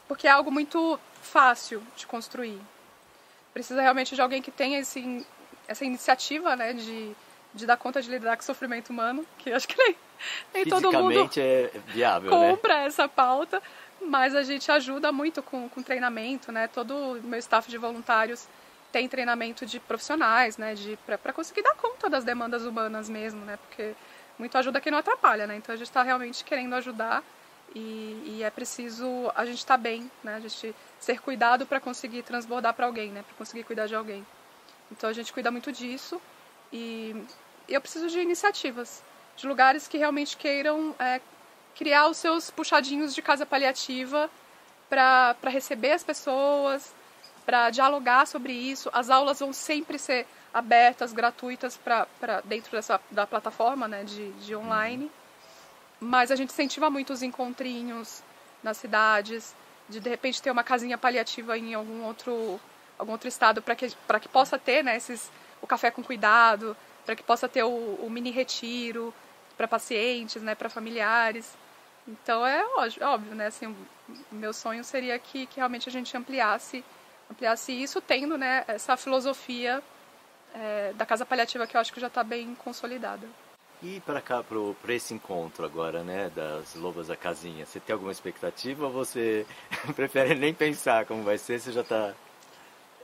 Porque 0.07 0.27
é 0.27 0.31
algo 0.31 0.51
muito 0.51 0.99
fácil 1.21 1.83
de 1.95 2.07
construir. 2.07 2.59
Precisa 3.53 3.81
realmente 3.81 4.15
de 4.15 4.21
alguém 4.21 4.41
que 4.41 4.51
tenha 4.51 4.79
esse, 4.79 5.25
essa 5.67 5.85
iniciativa, 5.85 6.55
né, 6.55 6.73
de, 6.73 7.15
de 7.53 7.65
dar 7.65 7.77
conta 7.77 8.01
de 8.01 8.09
lidar 8.09 8.35
com 8.35 8.41
o 8.41 8.45
sofrimento 8.45 8.89
humano, 8.89 9.25
que 9.37 9.51
acho 9.51 9.67
que 9.67 9.77
nem, 9.77 9.95
nem 10.53 10.65
todo 10.65 10.91
mundo 10.91 11.29
é 11.37 11.71
viável, 11.87 12.31
né? 12.31 12.49
compra 12.49 12.77
né? 12.77 12.85
essa 12.85 13.07
pauta, 13.07 13.61
mas 14.01 14.35
a 14.35 14.43
gente 14.43 14.71
ajuda 14.71 15.11
muito 15.11 15.43
com, 15.43 15.69
com 15.69 15.83
treinamento, 15.83 16.51
né? 16.51 16.67
Todo 16.67 16.95
o 16.95 17.21
meu 17.21 17.39
staff 17.39 17.69
de 17.69 17.77
voluntários 17.77 18.47
tem 18.91 19.07
treinamento 19.07 19.65
de 19.65 19.79
profissionais, 19.79 20.57
né? 20.57 20.75
De 20.75 20.97
para 21.05 21.33
conseguir 21.33 21.61
dar 21.61 21.75
conta 21.75 22.09
das 22.09 22.23
demandas 22.23 22.63
humanas 22.63 23.09
mesmo, 23.09 23.43
né? 23.45 23.57
Porque 23.57 23.95
muito 24.37 24.57
ajuda 24.57 24.81
que 24.81 24.89
não 24.89 24.97
atrapalha, 24.97 25.45
né? 25.45 25.55
Então 25.55 25.73
a 25.73 25.77
gente 25.77 25.87
está 25.87 26.01
realmente 26.03 26.43
querendo 26.43 26.73
ajudar 26.75 27.23
e, 27.75 28.23
e 28.25 28.43
é 28.43 28.49
preciso 28.49 29.31
a 29.35 29.45
gente 29.45 29.57
estar 29.59 29.77
tá 29.77 29.81
bem, 29.81 30.09
né? 30.23 30.35
A 30.35 30.39
gente 30.39 30.75
ser 30.99 31.21
cuidado 31.21 31.65
para 31.65 31.79
conseguir 31.79 32.23
transbordar 32.23 32.73
para 32.73 32.85
alguém, 32.85 33.11
né? 33.11 33.23
Para 33.23 33.35
conseguir 33.35 33.63
cuidar 33.63 33.87
de 33.87 33.95
alguém. 33.95 34.25
Então 34.91 35.09
a 35.09 35.13
gente 35.13 35.31
cuida 35.31 35.51
muito 35.51 35.71
disso 35.71 36.19
e 36.73 37.15
eu 37.67 37.79
preciso 37.79 38.07
de 38.07 38.19
iniciativas, 38.19 39.03
de 39.35 39.47
lugares 39.47 39.87
que 39.87 39.97
realmente 39.97 40.35
queiram 40.35 40.95
é, 40.99 41.21
criar 41.75 42.07
os 42.07 42.17
seus 42.17 42.49
puxadinhos 42.49 43.13
de 43.13 43.21
casa 43.21 43.45
paliativa 43.45 44.29
para 44.89 45.35
receber 45.45 45.91
as 45.91 46.03
pessoas, 46.03 46.93
para 47.49 47.71
dialogar 47.71 48.27
sobre 48.27 48.53
isso. 48.53 48.91
As 48.93 49.09
aulas 49.09 49.39
vão 49.39 49.51
sempre 49.51 49.97
ser 49.97 50.27
abertas, 50.53 51.11
gratuitas 51.11 51.75
para 51.77 52.41
dentro 52.45 52.71
dessa 52.73 53.01
da 53.09 53.25
plataforma 53.25 53.87
né, 53.87 54.03
de, 54.03 54.31
de 54.33 54.55
online. 54.55 55.09
Mas 55.99 56.29
a 56.29 56.35
gente 56.35 56.51
incentiva 56.51 56.91
muito 56.91 57.11
os 57.11 57.23
encontrinhos 57.23 58.21
nas 58.61 58.77
cidades, 58.77 59.55
de 59.89 59.99
de 59.99 60.07
repente 60.07 60.39
ter 60.43 60.51
uma 60.51 60.63
casinha 60.63 60.95
paliativa 60.95 61.57
em 61.57 61.73
algum 61.73 62.03
outro, 62.03 62.61
algum 62.99 63.13
outro 63.13 63.27
estado 63.27 63.63
para 63.63 63.75
que, 63.75 63.89
que 64.21 64.29
possa 64.29 64.59
ter 64.59 64.83
né, 64.83 64.95
esses, 64.95 65.31
o 65.59 65.65
café 65.65 65.89
com 65.89 66.03
cuidado, 66.03 66.77
para 67.03 67.15
que 67.15 67.23
possa 67.23 67.49
ter 67.49 67.63
o, 67.63 67.95
o 67.95 68.11
mini 68.11 68.29
retiro 68.29 69.11
para 69.57 69.67
pacientes, 69.67 70.43
né, 70.43 70.53
para 70.53 70.69
familiares. 70.69 71.57
Então 72.07 72.45
é 72.45 72.63
óbvio, 73.01 73.33
né? 73.33 73.47
Assim, 73.47 73.65
o 73.65 74.35
meu 74.35 74.53
sonho 74.53 74.83
seria 74.83 75.17
que, 75.17 75.47
que 75.47 75.55
realmente 75.57 75.89
a 75.89 75.91
gente 75.91 76.15
ampliasse, 76.15 76.85
ampliasse 77.29 77.71
isso, 77.71 78.01
tendo 78.01 78.37
né, 78.37 78.63
essa 78.67 78.97
filosofia 78.97 79.81
é, 80.53 80.93
da 80.93 81.05
casa 81.05 81.25
paliativa 81.25 81.67
que 81.67 81.75
eu 81.75 81.81
acho 81.81 81.93
que 81.93 81.99
já 81.99 82.07
está 82.07 82.23
bem 82.23 82.55
consolidada. 82.55 83.27
E 83.81 84.01
para 84.01 84.19
cá, 84.21 84.43
para 84.43 84.93
esse 84.93 85.13
encontro 85.13 85.63
agora, 85.63 86.03
né, 86.03 86.29
das 86.35 86.75
lobas 86.75 87.07
da 87.07 87.15
casinha, 87.15 87.65
você 87.65 87.79
tem 87.79 87.93
alguma 87.93 88.11
expectativa 88.11 88.85
ou 88.85 88.91
você 88.91 89.45
prefere 89.95 90.35
nem 90.35 90.53
pensar 90.53 91.05
como 91.05 91.23
vai 91.23 91.37
ser, 91.37 91.59
você 91.59 91.71
já 91.71 91.81
está... 91.81 92.13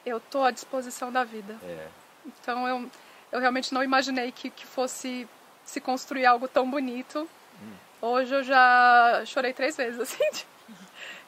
Eu 0.05 0.17
estou 0.17 0.43
à 0.43 0.51
disposição 0.51 1.11
da 1.11 1.23
vida. 1.23 1.57
É. 1.63 1.87
Então 2.25 2.67
eu, 2.67 2.89
eu 3.31 3.39
realmente 3.39 3.73
não 3.73 3.83
imaginei 3.83 4.31
que, 4.31 4.49
que 4.49 4.65
fosse 4.65 5.27
se 5.63 5.79
construir 5.79 6.25
algo 6.25 6.47
tão 6.47 6.69
bonito. 6.69 7.27
Hum. 7.61 7.73
Hoje 8.01 8.35
eu 8.35 8.43
já 8.43 9.23
chorei 9.25 9.53
três 9.53 9.77
vezes, 9.77 9.99
assim, 10.01 10.23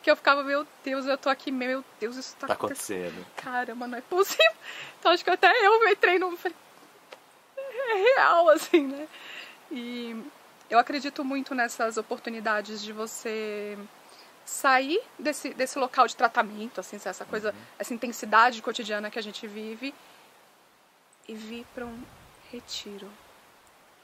que 0.08 0.12
eu 0.12 0.16
ficava, 0.16 0.42
meu 0.42 0.66
Deus, 0.86 1.06
eu 1.06 1.18
tô 1.18 1.30
aqui, 1.30 1.52
meu 1.52 1.84
Deus, 2.00 2.16
isso 2.16 2.34
tá, 2.38 2.48
tá 2.48 2.54
acontecendo. 2.54 3.08
acontecendo. 3.08 3.28
Caramba, 3.36 3.88
não 3.88 3.98
é 3.98 4.02
possível. 4.02 4.54
Então 4.98 5.12
acho 5.12 5.22
que 5.22 5.30
até 5.30 5.52
eu 5.66 5.86
entrei 5.90 6.18
no. 6.18 6.38
É 7.58 7.94
real, 7.94 8.48
assim, 8.48 8.88
né? 8.88 9.06
E 9.70 10.16
eu 10.70 10.80
acredito 10.80 11.26
muito 11.26 11.54
nessas 11.54 11.98
oportunidades 11.98 12.82
de 12.82 12.94
você 12.94 13.78
sair 14.46 15.02
desse, 15.20 15.54
desse 15.54 15.78
local 15.78 16.08
de 16.08 16.16
tratamento, 16.16 16.80
assim, 16.80 16.96
essa 17.04 17.26
coisa, 17.26 17.52
uhum. 17.52 17.58
essa 17.78 17.94
intensidade 17.94 18.62
cotidiana 18.62 19.12
que 19.12 19.20
a 19.20 19.24
gente 19.24 19.46
vive 19.46 19.94
e 21.28 21.34
vir 21.34 21.66
para 21.76 21.86
um 21.86 22.02
retiro, 22.50 23.12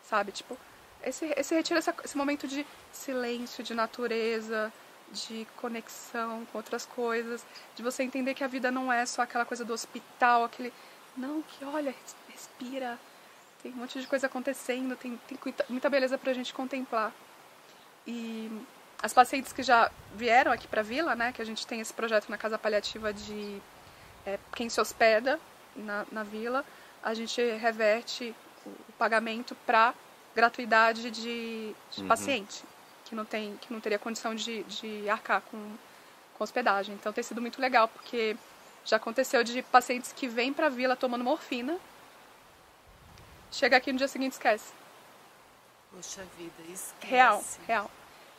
sabe? 0.03 0.33
Tipo, 0.33 0.57
esse, 1.01 1.33
esse 1.37 1.55
retiro, 1.55 1.79
essa, 1.79 1.95
esse 2.03 2.17
momento 2.17 2.45
de 2.45 2.67
silêncio, 2.91 3.63
de 3.63 3.73
natureza, 3.73 4.71
de 5.13 5.47
conexão 5.57 6.45
com 6.51 6.57
outras 6.57 6.85
coisas, 6.85 7.45
de 7.75 7.83
você 7.83 8.03
entender 8.03 8.33
que 8.33 8.43
a 8.43 8.47
vida 8.47 8.71
não 8.71 8.91
é 8.91 9.05
só 9.05 9.21
aquela 9.21 9.45
coisa 9.45 9.63
do 9.63 9.73
hospital, 9.73 10.43
aquele. 10.43 10.73
Não, 11.15 11.43
que 11.43 11.63
olha, 11.63 11.93
respira, 12.27 12.99
tem 13.61 13.71
um 13.71 13.75
monte 13.75 14.01
de 14.01 14.07
coisa 14.07 14.27
acontecendo, 14.27 14.95
tem, 14.95 15.17
tem 15.27 15.37
muita 15.69 15.89
beleza 15.89 16.17
para 16.17 16.31
a 16.31 16.33
gente 16.33 16.53
contemplar. 16.53 17.13
E 18.05 18.51
as 19.01 19.13
pacientes 19.13 19.53
que 19.53 19.61
já 19.61 19.91
vieram 20.15 20.51
aqui 20.51 20.67
para 20.67 20.81
a 20.81 20.83
vila, 20.83 21.15
né, 21.15 21.31
que 21.31 21.41
a 21.41 21.45
gente 21.45 21.65
tem 21.67 21.79
esse 21.79 21.93
projeto 21.93 22.29
na 22.29 22.37
casa 22.37 22.57
paliativa 22.57 23.13
de 23.13 23.61
é, 24.25 24.39
quem 24.55 24.69
se 24.69 24.81
hospeda 24.81 25.39
na, 25.75 26.05
na 26.11 26.23
vila, 26.23 26.65
a 27.03 27.13
gente 27.13 27.41
reverte 27.57 28.35
o, 28.65 28.69
o 28.69 28.93
pagamento 28.97 29.55
para 29.67 29.93
gratuidade 30.35 31.11
de, 31.11 31.75
de 31.91 32.01
uhum. 32.01 32.07
paciente 32.07 32.63
que 33.13 33.15
não 33.15 33.25
tem 33.25 33.55
que 33.57 33.71
não 33.71 33.79
teria 33.79 33.99
condição 33.99 34.33
de, 34.33 34.63
de 34.63 35.07
arcar 35.07 35.41
com, 35.41 35.75
com 36.35 36.43
hospedagem. 36.43 36.95
Então 36.95 37.13
tem 37.13 37.23
sido 37.23 37.39
muito 37.39 37.61
legal 37.61 37.87
porque 37.87 38.35
já 38.83 38.97
aconteceu 38.97 39.43
de 39.43 39.61
pacientes 39.61 40.11
que 40.11 40.27
vêm 40.27 40.51
para 40.51 40.65
a 40.65 40.69
vila 40.69 40.95
tomando 40.95 41.23
morfina, 41.23 41.77
chega 43.51 43.77
aqui 43.77 43.91
no 43.91 43.99
dia 43.99 44.07
seguinte 44.07 44.33
esquece. 44.33 44.73
Poxa 45.91 46.25
vida, 46.37 46.53
esquece. 46.73 47.07
Real, 47.07 47.43
real. 47.67 47.91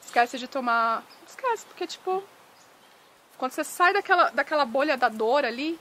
Esquece 0.05 0.39
de 0.39 0.49
tomar, 0.49 1.05
esquece 1.27 1.65
porque 1.67 1.87
tipo 1.87 2.23
quando 3.39 3.53
você 3.53 3.65
sai 3.65 3.93
daquela 3.93 4.31
daquela 4.31 4.65
bolha 4.65 4.97
da 4.97 5.09
dor 5.09 5.45
ali, 5.45 5.79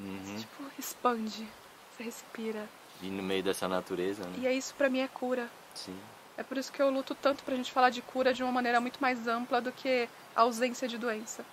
uhum. 0.00 0.36
tipo 0.36 0.64
expande, 0.78 1.46
você 1.92 2.02
respira. 2.02 2.68
E 3.00 3.06
no 3.06 3.22
meio 3.22 3.42
dessa 3.42 3.68
natureza, 3.68 4.24
né? 4.24 4.38
E 4.38 4.46
é 4.46 4.52
isso 4.52 4.74
para 4.74 4.88
mim 4.88 5.00
é 5.00 5.08
cura. 5.08 5.48
Sim. 5.74 5.96
É 6.36 6.42
por 6.42 6.56
isso 6.56 6.72
que 6.72 6.80
eu 6.80 6.90
luto 6.90 7.14
tanto 7.14 7.42
pra 7.44 7.54
gente 7.54 7.70
falar 7.70 7.90
de 7.90 8.00
cura 8.00 8.32
de 8.32 8.42
uma 8.42 8.52
maneira 8.52 8.80
muito 8.80 9.00
mais 9.00 9.26
ampla 9.26 9.60
do 9.60 9.70
que 9.70 10.08
a 10.34 10.42
ausência 10.42 10.88
de 10.88 10.96
doença. 10.96 11.44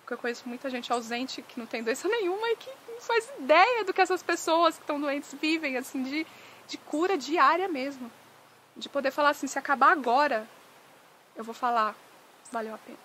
Porque 0.00 0.14
eu 0.14 0.18
conheço 0.18 0.48
muita 0.48 0.68
gente 0.68 0.92
ausente 0.92 1.42
que 1.42 1.58
não 1.58 1.66
tem 1.66 1.82
doença 1.82 2.06
nenhuma 2.08 2.48
e 2.50 2.56
que 2.56 2.70
não 2.88 3.00
faz 3.00 3.30
ideia 3.38 3.84
do 3.84 3.92
que 3.92 4.00
essas 4.00 4.22
pessoas 4.22 4.76
que 4.76 4.82
estão 4.82 5.00
doentes 5.00 5.34
vivem, 5.40 5.76
assim, 5.76 6.02
de, 6.02 6.26
de 6.66 6.78
cura 6.78 7.16
diária 7.16 7.68
mesmo. 7.68 8.10
De 8.76 8.88
poder 8.88 9.10
falar 9.10 9.30
assim, 9.30 9.46
se 9.46 9.58
acabar 9.58 9.90
agora, 9.90 10.46
eu 11.34 11.42
vou 11.42 11.54
falar, 11.54 11.94
valeu 12.52 12.74
a 12.74 12.78
pena. 12.78 12.98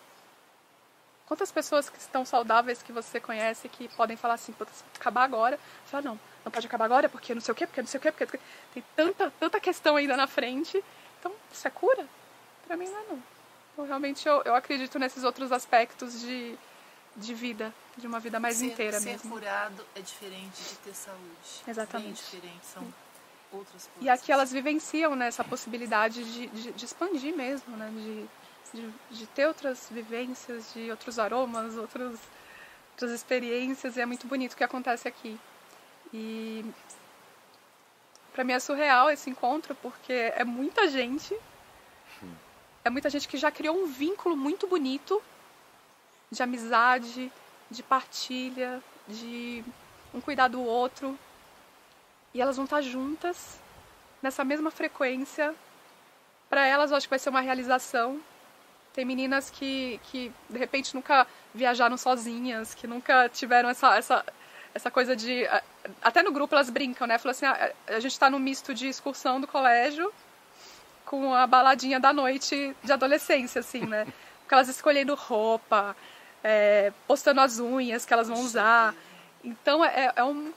Quantas 1.25 1.51
pessoas 1.51 1.89
que 1.89 1.97
estão 1.97 2.25
saudáveis 2.25 2.83
que 2.83 2.91
você 2.91 3.19
conhece 3.19 3.69
que 3.69 3.87
podem 3.89 4.17
falar 4.17 4.35
assim, 4.35 4.53
se 4.71 4.83
acabar 4.99 5.23
agora, 5.23 5.57
fala, 5.85 6.03
não, 6.03 6.19
não 6.43 6.51
pode 6.51 6.67
acabar 6.67 6.85
agora 6.85 7.07
porque 7.07 7.33
não 7.33 7.41
sei 7.41 7.53
o 7.53 7.55
quê, 7.55 7.65
porque 7.65 7.81
não 7.81 7.87
sei 7.87 7.97
o 7.97 8.01
quê, 8.01 8.11
porque 8.11 8.39
tem 8.73 8.83
tanta, 8.95 9.31
tanta 9.39 9.59
questão 9.59 9.95
ainda 9.95 10.17
na 10.17 10.27
frente 10.27 10.83
então, 11.23 11.33
isso 11.53 11.65
é 11.65 11.71
cura? 11.71 12.05
Para 12.67 12.75
mim 12.75 12.85
não 12.85 12.99
é 12.99 13.03
não. 13.03 13.23
Eu, 13.77 13.85
realmente 13.85 14.27
eu, 14.27 14.41
eu 14.43 14.53
acredito 14.53 14.99
nesses 14.99 15.23
outros 15.23 15.53
aspectos 15.53 16.19
de, 16.19 16.57
de 17.15 17.33
vida, 17.33 17.73
de 17.97 18.05
uma 18.05 18.19
vida 18.19 18.41
mais 18.41 18.57
ser, 18.57 18.65
inteira 18.65 18.99
ser 18.99 19.05
mesmo. 19.05 19.21
Ser 19.21 19.29
curado 19.29 19.85
é 19.95 20.01
diferente 20.01 20.61
de 20.61 20.75
ter 20.83 20.93
saúde. 20.93 21.63
Exatamente. 21.65 22.05
Bem 22.05 22.13
diferente, 22.13 22.65
são 22.65 22.83
Sim. 22.83 22.93
outras 23.53 23.87
coisas. 23.87 24.03
E 24.03 24.09
aqui 24.09 24.33
elas 24.33 24.51
vivenciam 24.51 25.15
né, 25.15 25.27
essa 25.27 25.45
possibilidade 25.45 26.25
de, 26.25 26.47
de, 26.47 26.71
de 26.73 26.85
expandir 26.85 27.33
mesmo, 27.33 27.77
né, 27.77 27.89
de, 27.89 28.81
de, 28.81 28.93
de, 29.11 29.27
ter 29.27 29.47
outras 29.47 29.87
vivências, 29.89 30.73
de 30.73 30.91
outros 30.91 31.17
aromas, 31.17 31.77
outros, 31.77 32.19
outras 32.91 33.11
experiências, 33.11 33.95
e 33.95 34.01
é 34.01 34.05
muito 34.05 34.27
bonito 34.27 34.53
o 34.53 34.57
que 34.57 34.63
acontece 34.63 35.07
aqui. 35.07 35.39
E 36.13 36.65
para 38.33 38.43
mim 38.43 38.53
é 38.53 38.59
surreal 38.59 39.09
esse 39.11 39.29
encontro, 39.29 39.75
porque 39.75 40.11
é 40.35 40.43
muita 40.43 40.87
gente. 40.89 41.35
É 42.83 42.89
muita 42.89 43.09
gente 43.09 43.27
que 43.27 43.37
já 43.37 43.49
criou 43.49 43.77
um 43.77 43.85
vínculo 43.85 44.35
muito 44.35 44.67
bonito 44.67 45.21
de 46.29 46.43
amizade, 46.43 47.31
de 47.69 47.83
partilha, 47.83 48.81
de 49.07 49.63
um 50.13 50.19
cuidar 50.19 50.47
do 50.47 50.61
outro. 50.61 51.17
E 52.33 52.41
elas 52.41 52.57
vão 52.57 52.65
estar 52.65 52.81
juntas 52.81 53.59
nessa 54.21 54.43
mesma 54.43 54.71
frequência. 54.71 55.53
Para 56.49 56.65
elas, 56.65 56.91
eu 56.91 56.97
acho 56.97 57.05
que 57.07 57.11
vai 57.11 57.19
ser 57.19 57.29
uma 57.29 57.41
realização. 57.41 58.19
Tem 58.93 59.05
meninas 59.05 59.49
que, 59.49 59.99
que 60.05 60.31
de 60.49 60.57
repente 60.57 60.93
nunca 60.93 61.25
viajaram 61.53 61.97
sozinhas, 61.97 62.73
que 62.73 62.87
nunca 62.87 63.29
tiveram 63.29 63.69
essa, 63.69 63.95
essa 63.95 64.25
essa 64.73 64.89
coisa 64.89 65.15
de. 65.15 65.47
Até 66.01 66.23
no 66.23 66.31
grupo 66.31 66.55
elas 66.55 66.69
brincam, 66.69 67.05
né? 67.07 67.17
Falam 67.17 67.31
assim: 67.31 67.45
ah, 67.45 67.71
a 67.87 67.99
gente 67.99 68.13
está 68.13 68.29
no 68.29 68.39
misto 68.39 68.73
de 68.73 68.87
excursão 68.87 69.39
do 69.39 69.47
colégio 69.47 70.11
com 71.05 71.33
a 71.33 71.45
baladinha 71.45 71.99
da 71.99 72.11
noite 72.11 72.75
de 72.83 72.91
adolescência, 72.91 73.59
assim, 73.59 73.85
né? 73.85 74.07
Porque 74.41 74.53
elas 74.53 74.67
escolhendo 74.67 75.15
roupa, 75.15 75.95
é, 76.43 76.91
postando 77.07 77.41
as 77.41 77.59
unhas 77.59 78.05
que 78.05 78.13
elas 78.13 78.27
vão 78.27 78.39
usar. 78.41 78.95
Então 79.43 79.83
é, 79.85 80.11
é, 80.15 80.23
um, 80.23 80.51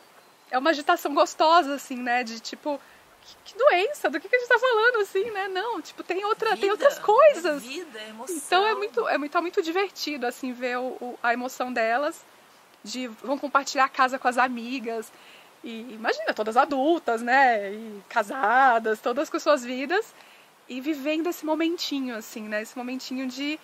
é 0.51 0.59
uma 0.59 0.71
agitação 0.71 1.15
gostosa, 1.15 1.75
assim, 1.75 1.97
né? 1.97 2.25
De 2.25 2.41
tipo, 2.41 2.81
que, 3.23 3.53
que 3.53 3.59
doença, 3.59 4.09
do 4.09 4.19
que, 4.19 4.29
que 4.29 4.37
a 4.37 4.39
gente 4.39 4.49
tá 4.49 4.59
falando, 4.59 5.01
assim, 5.01 5.31
né? 5.31 5.49
Não, 5.49 5.83
tipo, 5.83 6.03
tem, 6.03 6.25
outra, 6.25 6.51
vida, 6.51 6.61
tem 6.61 6.71
outras 6.71 6.99
coisas. 6.99 7.63
É 7.63 7.69
vida, 7.69 7.99
é 7.99 8.09
emoção. 8.09 8.37
Então 8.37 8.67
é 8.67 8.75
muito, 8.75 9.09
é 9.09 9.19
muito, 9.19 9.37
é 9.37 9.41
muito 9.41 9.63
divertido, 9.63 10.27
assim, 10.27 10.53
ver 10.53 10.79
o, 10.79 10.97
o, 11.01 11.19
a 11.23 11.33
emoção 11.33 11.73
delas. 11.73 12.25
De 12.87 13.09
vão 13.09 13.37
compartilhar 13.37 13.85
a 13.85 13.89
casa 13.89 14.19
com 14.19 14.29
as 14.29 14.39
amigas. 14.39 15.13
E 15.65 15.81
imagina, 15.93 16.33
todas 16.33 16.57
adultas, 16.57 17.21
né? 17.21 17.73
E 17.73 18.03
casadas, 18.09 19.01
todas 19.01 19.29
com 19.29 19.39
suas 19.41 19.65
vidas. 19.65 20.15
E 20.69 20.81
vivendo 20.81 21.29
esse 21.29 21.45
momentinho, 21.45 22.15
assim, 22.17 22.43
né? 22.43 22.63
Esse 22.63 22.79
momentinho 22.79 23.27
de 23.27 23.59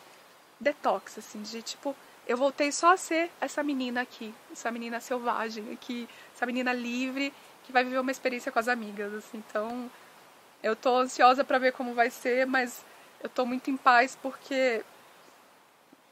detox, 0.60 1.18
assim, 1.18 1.42
de 1.42 1.62
tipo, 1.62 1.94
eu 2.26 2.36
voltei 2.36 2.70
só 2.72 2.92
a 2.92 2.96
ser 2.96 3.30
essa 3.40 3.62
menina 3.62 4.00
aqui, 4.00 4.32
essa 4.52 4.70
menina 4.70 5.00
selvagem 5.00 5.72
aqui, 5.72 6.08
essa 6.34 6.46
menina 6.46 6.72
livre 6.72 7.32
que 7.64 7.72
vai 7.72 7.84
viver 7.84 7.98
uma 7.98 8.10
experiência 8.10 8.50
com 8.50 8.58
as 8.58 8.68
amigas, 8.68 9.12
assim. 9.14 9.42
Então, 9.48 9.90
eu 10.62 10.76
tô 10.76 10.96
ansiosa 10.98 11.44
para 11.44 11.58
ver 11.58 11.72
como 11.72 11.94
vai 11.94 12.10
ser, 12.10 12.46
mas 12.46 12.84
eu 13.22 13.28
tô 13.28 13.44
muito 13.44 13.70
em 13.70 13.76
paz 13.76 14.16
porque 14.20 14.84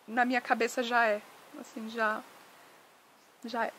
na 0.07 0.25
minha 0.25 0.40
cabeça 0.40 0.83
já 0.83 1.07
é, 1.07 1.20
assim, 1.61 1.88
já 1.88 2.23
já 3.44 3.66
é. 3.66 3.72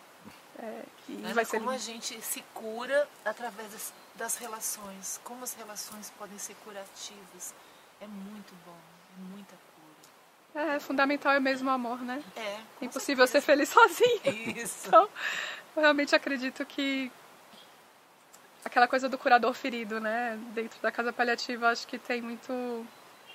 é 0.60 0.84
e 1.10 1.34
vai 1.34 1.46
ser 1.46 1.60
como 1.60 1.72
lindo. 1.72 1.82
a 1.82 1.86
gente 1.86 2.22
se 2.22 2.42
cura 2.54 3.08
através 3.26 3.72
das, 3.72 3.94
das 4.16 4.36
relações, 4.38 5.20
como 5.24 5.44
as 5.44 5.54
relações 5.54 6.12
podem 6.18 6.38
ser 6.38 6.56
curativas. 6.64 7.54
É 8.00 8.08
muito 8.08 8.54
bom, 8.66 8.78
é 9.18 9.36
muita 9.36 9.56
é, 10.54 10.80
fundamental 10.80 11.32
é 11.32 11.40
mesmo 11.40 11.70
o 11.70 11.74
amor, 11.74 12.02
né? 12.02 12.22
É. 12.36 12.42
É 12.42 12.86
impossível 12.86 13.26
certeza. 13.26 13.46
ser 13.46 13.46
feliz 13.46 13.70
sozinho. 14.30 14.58
Isso. 14.58 14.88
Então, 14.88 15.10
eu 15.76 15.82
realmente 15.82 16.14
acredito 16.14 16.66
que 16.66 17.12
aquela 18.64 18.88
coisa 18.88 19.08
do 19.08 19.18
curador 19.18 19.54
ferido, 19.54 20.00
né? 20.00 20.38
Dentro 20.54 20.82
da 20.82 20.92
casa 20.92 21.14
paliativa, 21.14 21.70
acho 21.70 21.88
que 21.88 21.98
tem 21.98 22.22
muito. 22.22 22.52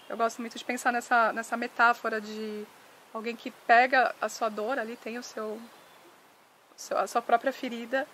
Eu 0.08 0.16
gosto 0.16 0.40
muito 0.40 0.58
de 0.58 0.64
pensar 0.64 0.92
nessa, 0.92 1.32
nessa 1.32 1.56
metáfora 1.56 2.20
de 2.20 2.66
alguém 3.12 3.34
que 3.34 3.50
pega 3.50 4.14
a 4.20 4.28
sua 4.28 4.48
dor 4.48 4.78
ali, 4.78 4.96
tem 4.96 5.18
o 5.18 5.22
seu, 5.22 5.60
a 6.94 7.06
sua 7.06 7.22
própria 7.22 7.52
ferida, 7.52 8.06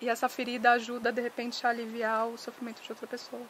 e 0.00 0.08
essa 0.08 0.28
ferida 0.28 0.72
ajuda 0.72 1.12
de 1.12 1.20
repente 1.20 1.66
a 1.66 1.70
aliviar 1.70 2.26
o 2.26 2.38
sofrimento 2.38 2.80
de 2.82 2.90
outra 2.90 3.06
pessoa. 3.06 3.42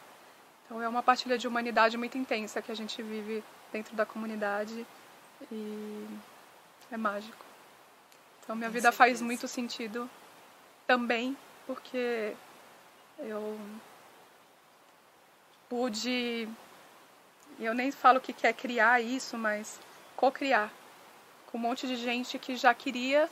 Então 0.65 0.81
é 0.81 0.87
uma 0.87 1.01
partilha 1.01 1.37
de 1.37 1.47
humanidade 1.47 1.97
muito 1.97 2.17
intensa 2.17 2.61
que 2.61 2.71
a 2.71 2.75
gente 2.75 3.01
vive 3.01 3.43
dentro 3.71 3.95
da 3.95 4.05
comunidade 4.05 4.85
e 5.51 6.07
é 6.91 6.97
mágico. 6.97 7.45
Então 8.43 8.55
minha 8.55 8.69
Com 8.69 8.73
vida 8.73 8.91
certeza. 8.91 8.97
faz 8.97 9.21
muito 9.21 9.47
sentido 9.47 10.09
também 10.85 11.37
porque 11.65 12.35
eu 13.19 13.57
pude 15.69 16.49
eu 17.59 17.73
nem 17.73 17.91
falo 17.91 18.19
que 18.19 18.33
quer 18.33 18.53
criar 18.53 18.99
isso, 19.01 19.37
mas 19.37 19.79
co-criar 20.15 20.71
com 21.47 21.57
um 21.57 21.61
monte 21.61 21.85
de 21.85 21.95
gente 21.95 22.39
que 22.39 22.55
já 22.55 22.73
queria 22.73 23.29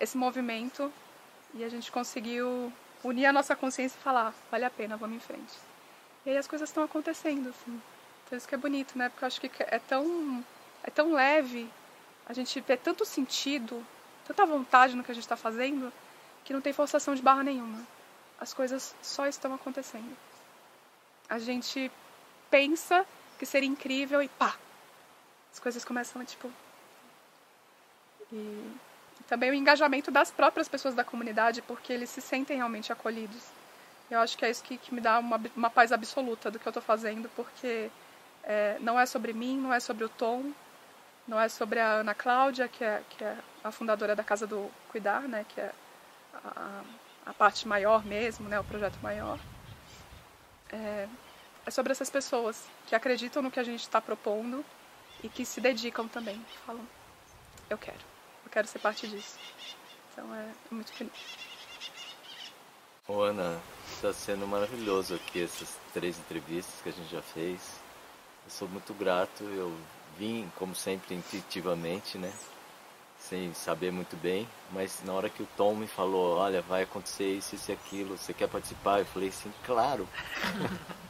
esse 0.00 0.16
movimento 0.16 0.92
e 1.54 1.62
a 1.62 1.68
gente 1.68 1.92
conseguiu 1.92 2.72
unir 3.04 3.26
a 3.26 3.32
nossa 3.32 3.54
consciência 3.54 3.96
e 3.98 4.02
falar, 4.02 4.34
vale 4.50 4.64
a 4.64 4.70
pena, 4.70 4.96
vamos 4.96 5.16
em 5.16 5.20
frente. 5.20 5.54
E 6.24 6.30
aí 6.30 6.36
as 6.36 6.46
coisas 6.46 6.68
estão 6.68 6.82
acontecendo, 6.82 7.50
assim. 7.50 7.80
Então 8.26 8.36
isso 8.36 8.48
que 8.48 8.54
é 8.54 8.58
bonito, 8.58 8.96
né? 8.96 9.08
Porque 9.08 9.24
eu 9.24 9.26
acho 9.26 9.40
que 9.40 9.50
é 9.58 9.78
tão, 9.78 10.44
é 10.82 10.90
tão 10.90 11.12
leve, 11.12 11.70
a 12.26 12.32
gente 12.32 12.60
vê 12.60 12.76
tanto 12.76 13.04
sentido, 13.04 13.84
tanta 14.26 14.46
vontade 14.46 14.94
no 14.94 15.02
que 15.02 15.10
a 15.10 15.14
gente 15.14 15.24
está 15.24 15.36
fazendo, 15.36 15.92
que 16.44 16.52
não 16.52 16.60
tem 16.60 16.72
forçação 16.72 17.14
de 17.14 17.22
barra 17.22 17.42
nenhuma. 17.42 17.84
As 18.38 18.54
coisas 18.54 18.94
só 19.02 19.26
estão 19.26 19.52
acontecendo. 19.54 20.16
A 21.28 21.38
gente 21.38 21.90
pensa 22.50 23.06
que 23.38 23.44
seria 23.44 23.68
incrível 23.68 24.22
e 24.22 24.28
pá! 24.28 24.56
As 25.52 25.58
coisas 25.58 25.84
começam 25.84 26.22
a 26.22 26.24
tipo. 26.24 26.50
E 28.32 28.72
também 29.30 29.48
o 29.48 29.54
engajamento 29.54 30.10
das 30.10 30.32
próprias 30.32 30.68
pessoas 30.68 30.92
da 30.92 31.04
comunidade, 31.04 31.62
porque 31.62 31.92
eles 31.92 32.10
se 32.10 32.20
sentem 32.20 32.56
realmente 32.56 32.92
acolhidos. 32.92 33.44
Eu 34.10 34.18
acho 34.18 34.36
que 34.36 34.44
é 34.44 34.50
isso 34.50 34.60
que, 34.64 34.76
que 34.76 34.92
me 34.92 35.00
dá 35.00 35.20
uma, 35.20 35.40
uma 35.54 35.70
paz 35.70 35.92
absoluta 35.92 36.50
do 36.50 36.58
que 36.58 36.66
eu 36.66 36.70
estou 36.70 36.82
fazendo, 36.82 37.30
porque 37.36 37.88
é, 38.42 38.76
não 38.80 38.98
é 38.98 39.06
sobre 39.06 39.32
mim, 39.32 39.56
não 39.56 39.72
é 39.72 39.78
sobre 39.78 40.02
o 40.02 40.08
Tom, 40.08 40.50
não 41.28 41.40
é 41.40 41.48
sobre 41.48 41.78
a 41.78 42.00
Ana 42.00 42.12
Cláudia, 42.12 42.66
que 42.66 42.82
é, 42.82 43.02
que 43.08 43.22
é 43.22 43.36
a 43.62 43.70
fundadora 43.70 44.16
da 44.16 44.24
Casa 44.24 44.48
do 44.48 44.68
Cuidar, 44.90 45.22
né, 45.22 45.46
que 45.48 45.60
é 45.60 45.70
a, 46.34 46.82
a 47.26 47.32
parte 47.32 47.68
maior 47.68 48.04
mesmo, 48.04 48.48
né, 48.48 48.58
o 48.58 48.64
projeto 48.64 48.98
maior. 49.00 49.38
É, 50.72 51.06
é 51.64 51.70
sobre 51.70 51.92
essas 51.92 52.10
pessoas 52.10 52.66
que 52.88 52.96
acreditam 52.96 53.42
no 53.42 53.50
que 53.50 53.60
a 53.60 53.64
gente 53.64 53.82
está 53.82 54.00
propondo 54.00 54.64
e 55.22 55.28
que 55.28 55.44
se 55.44 55.60
dedicam 55.60 56.08
também. 56.08 56.44
Falam, 56.66 56.84
eu 57.68 57.78
quero, 57.78 58.09
eu 58.44 58.50
quero 58.50 58.66
ser 58.66 58.78
parte 58.78 59.06
disso. 59.06 59.38
Então 60.12 60.34
é, 60.34 60.48
é 60.70 60.74
muito 60.74 60.92
feliz. 60.92 61.12
Ô 63.06 63.22
Ana, 63.22 63.60
está 63.92 64.12
sendo 64.12 64.46
maravilhoso 64.46 65.14
aqui 65.14 65.42
essas 65.42 65.76
três 65.92 66.18
entrevistas 66.18 66.80
que 66.82 66.88
a 66.88 66.92
gente 66.92 67.10
já 67.10 67.22
fez. 67.22 67.60
Eu 68.44 68.50
sou 68.50 68.68
muito 68.68 68.94
grato, 68.94 69.42
eu 69.42 69.76
vim, 70.18 70.50
como 70.56 70.74
sempre, 70.74 71.14
intuitivamente, 71.14 72.18
né? 72.18 72.32
Sem 73.18 73.52
saber 73.52 73.90
muito 73.90 74.16
bem, 74.16 74.48
mas 74.72 75.02
na 75.04 75.12
hora 75.12 75.28
que 75.28 75.42
o 75.42 75.48
Tom 75.56 75.74
me 75.74 75.86
falou, 75.86 76.38
olha, 76.38 76.62
vai 76.62 76.82
acontecer 76.82 77.32
isso, 77.32 77.54
isso 77.54 77.70
e 77.70 77.74
aquilo, 77.74 78.16
você 78.16 78.32
quer 78.32 78.48
participar? 78.48 79.00
Eu 79.00 79.06
falei, 79.06 79.30
sim, 79.30 79.52
claro. 79.64 80.08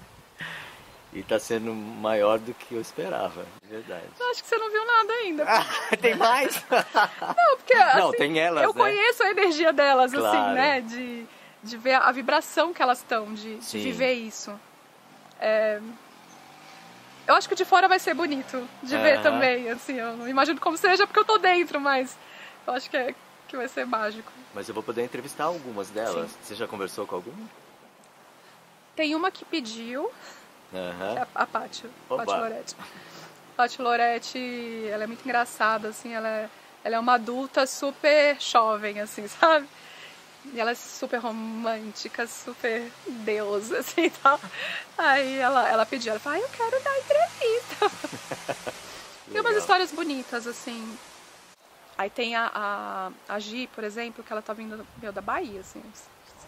e 1.12 1.20
está 1.20 1.38
sendo 1.38 1.74
maior 1.74 2.38
do 2.38 2.54
que 2.54 2.74
eu 2.74 2.80
esperava, 2.80 3.44
de 3.62 3.68
verdade. 3.68 4.04
Eu 4.18 4.30
acho 4.30 4.42
que 4.42 4.48
você 4.48 4.56
não 4.56 4.70
viu 4.70 4.86
nada 4.86 5.12
ainda. 5.12 5.46
tem 6.00 6.14
mais? 6.14 6.54
não, 6.70 7.56
porque 7.56 7.74
assim, 7.74 7.98
não, 7.98 8.12
tem 8.12 8.38
elas, 8.38 8.62
eu 8.62 8.72
né? 8.72 8.80
conheço 8.80 9.22
a 9.22 9.30
energia 9.30 9.72
delas, 9.72 10.14
assim, 10.14 10.22
claro. 10.22 10.38
assim, 10.38 10.54
né? 10.54 10.80
De, 10.80 11.26
de 11.62 11.76
ver 11.76 11.94
a 11.94 12.12
vibração 12.12 12.72
que 12.72 12.82
elas 12.82 12.98
estão, 12.98 13.34
de, 13.34 13.56
de 13.56 13.78
viver 13.78 14.12
isso. 14.12 14.58
É, 15.40 15.80
eu 17.26 17.34
acho 17.34 17.48
que 17.48 17.54
de 17.54 17.64
fora 17.64 17.88
vai 17.88 17.98
ser 17.98 18.14
bonito 18.14 18.68
de 18.82 18.94
uhum. 18.94 19.02
ver 19.02 19.22
também, 19.22 19.70
assim, 19.70 19.94
eu 19.94 20.16
não 20.16 20.28
imagino 20.28 20.60
como 20.60 20.76
seja 20.76 21.06
porque 21.06 21.20
eu 21.20 21.24
tô 21.24 21.38
dentro, 21.38 21.80
mas 21.80 22.16
eu 22.66 22.72
acho 22.72 22.90
que, 22.90 22.96
é, 22.96 23.14
que 23.48 23.56
vai 23.56 23.68
ser 23.68 23.86
mágico. 23.86 24.30
Mas 24.54 24.68
eu 24.68 24.74
vou 24.74 24.82
poder 24.82 25.02
entrevistar 25.02 25.44
algumas 25.44 25.90
delas. 25.90 26.30
Sim. 26.30 26.36
Você 26.42 26.54
já 26.54 26.66
conversou 26.66 27.06
com 27.06 27.14
alguma? 27.14 27.48
Tem 28.96 29.14
uma 29.14 29.30
que 29.30 29.44
pediu, 29.44 30.10
uhum. 30.72 31.16
é 31.16 31.20
a, 31.20 31.28
a 31.34 31.46
Paty, 31.46 31.86
Paty 32.08 32.32
Loretti. 32.32 32.76
Paty 33.56 33.82
Loretti, 33.82 34.88
ela 34.90 35.04
é 35.04 35.06
muito 35.06 35.24
engraçada, 35.24 35.88
assim, 35.88 36.12
ela 36.12 36.28
é, 36.28 36.48
ela 36.82 36.96
é 36.96 36.98
uma 36.98 37.14
adulta 37.14 37.66
super 37.66 38.40
jovem, 38.40 39.00
assim, 39.00 39.26
sabe? 39.28 39.68
E 40.52 40.58
ela 40.58 40.70
é 40.70 40.74
super 40.74 41.18
romântica, 41.18 42.26
super 42.26 42.90
deusa, 43.06 43.78
assim 43.78 44.08
tal. 44.22 44.40
Aí 44.96 45.38
ela, 45.38 45.68
ela 45.68 45.84
pediu, 45.84 46.10
ela 46.10 46.20
falou, 46.20 46.38
ah, 46.38 46.42
eu 46.42 46.48
quero 46.48 46.82
dar 46.82 46.98
entrevista. 46.98 48.72
tem 49.30 49.40
umas 49.40 49.56
histórias 49.56 49.92
bonitas, 49.92 50.46
assim. 50.46 50.98
Aí 51.98 52.08
tem 52.08 52.34
a, 52.34 52.50
a, 52.54 53.10
a 53.28 53.38
Gi, 53.38 53.66
por 53.74 53.84
exemplo, 53.84 54.24
que 54.24 54.32
ela 54.32 54.40
tá 54.40 54.54
vindo 54.54 54.86
meu, 55.02 55.12
da 55.12 55.20
Bahia, 55.20 55.60
assim. 55.60 55.82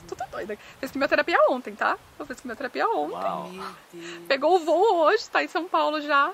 Tudo 0.08 0.24
doida. 0.30 0.58
Fez 0.78 0.92
quimioterapia 0.92 1.38
ontem, 1.50 1.74
tá? 1.74 1.98
Ela 2.18 2.26
fez 2.26 2.40
quimioterapia 2.40 2.88
ontem. 2.88 3.14
Uau. 3.14 3.50
Pegou 4.28 4.56
o 4.56 4.58
voo 4.60 4.96
hoje, 5.04 5.28
tá 5.30 5.42
em 5.42 5.48
São 5.48 5.68
Paulo 5.68 6.00
já. 6.00 6.32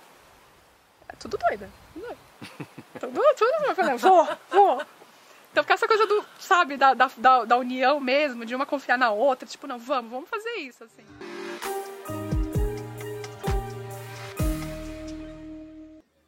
É 1.09 1.17
tudo 1.17 1.39
doida. 1.39 1.69
Tudo 2.99 3.13
doida. 3.13 3.35
tudo, 3.35 3.51
tudo. 3.59 3.69
Eu 3.69 3.75
falei, 3.77 3.97
vou, 3.97 4.29
vou. 4.51 4.83
Então 5.53 5.63
fica 5.63 5.75
essa 5.75 5.89
coisa 5.89 6.07
do, 6.07 6.25
sabe, 6.39 6.77
da, 6.77 6.95
da, 6.95 7.11
da, 7.45 7.57
união 7.57 7.99
mesmo, 8.01 8.45
de 8.45 8.55
uma 8.55 8.67
confiar 8.67 8.99
na 8.99 9.11
outra, 9.11 9.47
tipo, 9.49 9.67
não, 9.67 9.79
vamos, 9.79 10.11
vamos 10.11 10.29
fazer 10.29 10.57
isso, 10.59 10.85
assim. 10.85 11.05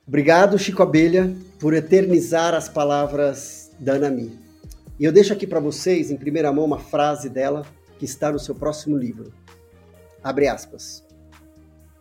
Obrigado, 0.06 0.58
Chico 0.58 0.82
Abelha, 0.82 1.32
por 1.60 1.74
eternizar 1.74 2.54
as 2.54 2.68
palavras 2.68 3.70
da 3.78 3.94
Anami. 3.94 4.49
E 5.00 5.04
eu 5.06 5.10
deixo 5.10 5.32
aqui 5.32 5.46
para 5.46 5.58
vocês, 5.58 6.10
em 6.10 6.16
primeira 6.18 6.52
mão, 6.52 6.66
uma 6.66 6.78
frase 6.78 7.30
dela 7.30 7.64
que 7.98 8.04
está 8.04 8.30
no 8.30 8.38
seu 8.38 8.54
próximo 8.54 8.98
livro. 8.98 9.32
Abre 10.22 10.46
aspas. 10.46 11.02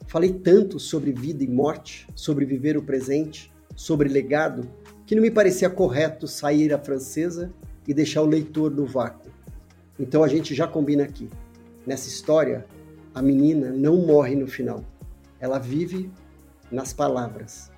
Falei 0.06 0.34
tanto 0.34 0.78
sobre 0.82 1.14
vida 1.14 1.42
e 1.42 1.48
morte, 1.48 2.06
sobre 2.14 2.46
viver 2.46 2.76
o 2.76 2.84
presente, 2.84 3.54
sobre 3.74 4.10
legado, 4.10 4.70
que 5.06 5.16
não 5.16 5.22
me 5.22 5.32
parecia 5.32 5.70
correto 5.70 6.28
sair 6.28 6.74
a 6.74 6.78
francesa 6.78 7.54
e 7.88 7.94
deixar 7.94 8.22
o 8.22 8.26
leitor 8.26 8.70
no 8.70 8.86
vácuo. 8.86 9.32
Então 9.98 10.22
a 10.22 10.28
gente 10.28 10.54
já 10.54 10.68
combina 10.68 11.06
aqui. 11.06 11.30
Nessa 11.88 12.10
história, 12.10 12.66
a 13.16 13.22
menina 13.22 13.72
não 13.72 13.96
morre 13.96 14.36
no 14.36 14.46
final. 14.46 14.84
Ela 15.40 15.58
vive 15.58 16.12
nas 16.70 16.92
palavras. 16.92 17.72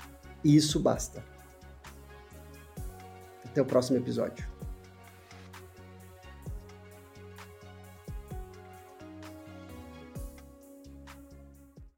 E 0.43 0.55
isso 0.55 0.79
basta. 0.79 1.23
Até 3.45 3.61
o 3.61 3.65
próximo 3.65 3.99
episódio. 3.99 4.50